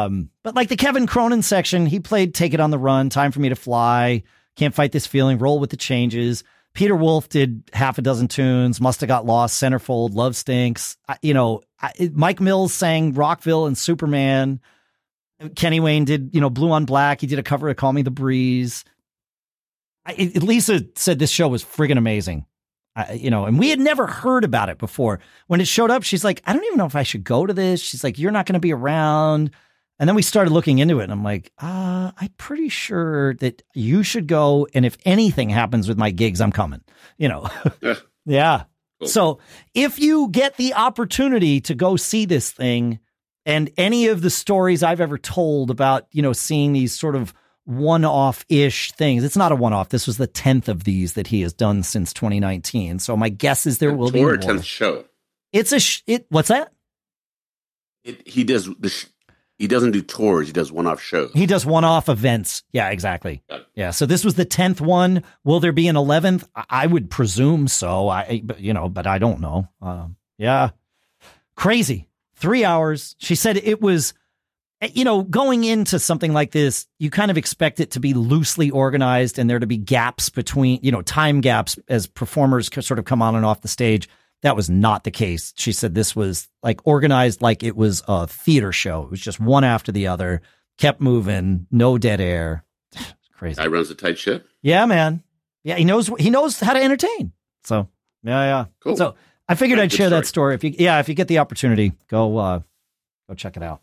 [0.03, 3.31] Um, but like the Kevin Cronin section, he played "Take It on the Run," "Time
[3.31, 4.23] for Me to Fly,"
[4.55, 6.43] "Can't Fight This Feeling," "Roll with the Changes."
[6.73, 8.79] Peter Wolf did half a dozen tunes.
[8.79, 9.61] Must have got lost.
[9.61, 10.97] Centerfold, Love Stinks.
[11.07, 14.59] I, you know, I, Mike Mills sang Rockville and Superman.
[15.55, 17.21] Kenny Wayne did, you know, Blue on Black.
[17.21, 18.83] He did a cover of Call Me the Breeze.
[20.05, 22.45] I, Lisa said this show was friggin' amazing.
[22.95, 25.19] I, you know, and we had never heard about it before.
[25.47, 27.53] When it showed up, she's like, I don't even know if I should go to
[27.53, 27.81] this.
[27.81, 29.51] She's like, you're not going to be around.
[29.99, 33.61] And then we started looking into it, and I'm like, uh, I'm pretty sure that
[33.73, 34.65] you should go.
[34.73, 36.81] And if anything happens with my gigs, I'm coming.
[37.17, 37.49] You know,
[37.81, 37.95] yeah.
[38.25, 38.63] yeah.
[38.99, 39.07] Cool.
[39.07, 39.39] So
[39.73, 42.99] if you get the opportunity to go see this thing,
[43.45, 47.33] and any of the stories I've ever told about, you know, seeing these sort of
[47.69, 49.23] one off ish things.
[49.23, 49.89] It's not a one off.
[49.89, 52.97] This was the 10th of these that he has done since 2019.
[52.97, 54.37] So my guess is there will be more.
[54.37, 55.05] 10th show.
[55.53, 56.73] It's a, sh- it, what's that?
[58.03, 59.05] It, he does the, sh-
[59.59, 60.47] he doesn't do tours.
[60.47, 61.31] He does one off shows.
[61.33, 62.63] He does one off events.
[62.71, 63.43] Yeah, exactly.
[63.75, 63.91] Yeah.
[63.91, 65.23] So this was the 10th one.
[65.43, 66.47] Will there be an 11th?
[66.69, 68.07] I would presume so.
[68.07, 69.67] I, you know, but I don't know.
[69.81, 70.69] Um, yeah.
[71.55, 72.07] Crazy
[72.39, 73.15] three hours.
[73.19, 74.13] She said it was,
[74.93, 78.71] you know, going into something like this, you kind of expect it to be loosely
[78.71, 83.05] organized and there to be gaps between, you know, time gaps as performers sort of
[83.05, 84.07] come on and off the stage.
[84.41, 85.53] That was not the case.
[85.57, 89.03] She said this was like organized like it was a theater show.
[89.03, 90.41] It was just one after the other,
[90.77, 92.63] kept moving, no dead air.
[93.33, 93.61] Crazy.
[93.61, 94.47] Guy runs a tight ship.
[94.61, 95.23] Yeah, man.
[95.63, 97.33] Yeah, he knows he knows how to entertain.
[97.63, 97.89] So
[98.23, 98.65] yeah, yeah.
[98.79, 98.95] Cool.
[98.95, 99.15] So
[99.49, 100.21] I figured I'd share story.
[100.21, 100.55] that story.
[100.55, 102.59] If you, yeah, if you get the opportunity, go, uh,
[103.27, 103.81] go check it out.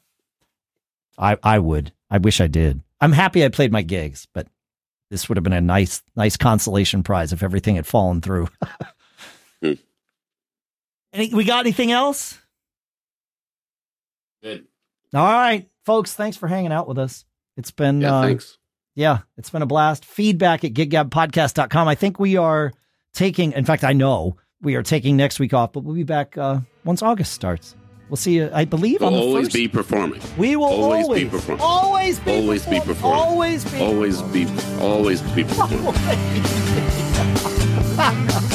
[1.18, 1.92] I, I would.
[2.10, 2.82] I wish I did.
[3.00, 4.46] I'm happy I played my gigs, but
[5.10, 8.48] this would have been a nice, nice consolation prize if everything had fallen through.
[9.62, 9.72] hmm.
[11.12, 12.38] Any, we got anything else?
[14.42, 14.66] Good.
[15.14, 16.14] All right, folks.
[16.14, 17.24] Thanks for hanging out with us.
[17.56, 18.58] It's been, yeah, uh, thanks.
[18.94, 20.04] Yeah, it's been a blast.
[20.04, 21.88] Feedback at giggabpodcast.com.
[21.88, 22.72] I think we are
[23.12, 26.36] taking, in fact, I know we are taking next week off, but we'll be back
[26.36, 27.76] uh, once August starts.
[28.08, 29.56] We'll see you, I believe, we'll on the always first.
[29.56, 30.20] be performing.
[30.38, 31.62] We will always, always be performing.
[31.62, 32.80] Always be always performing.
[32.80, 33.20] be performing.
[33.20, 34.46] Always be always be
[34.80, 35.94] always be performing.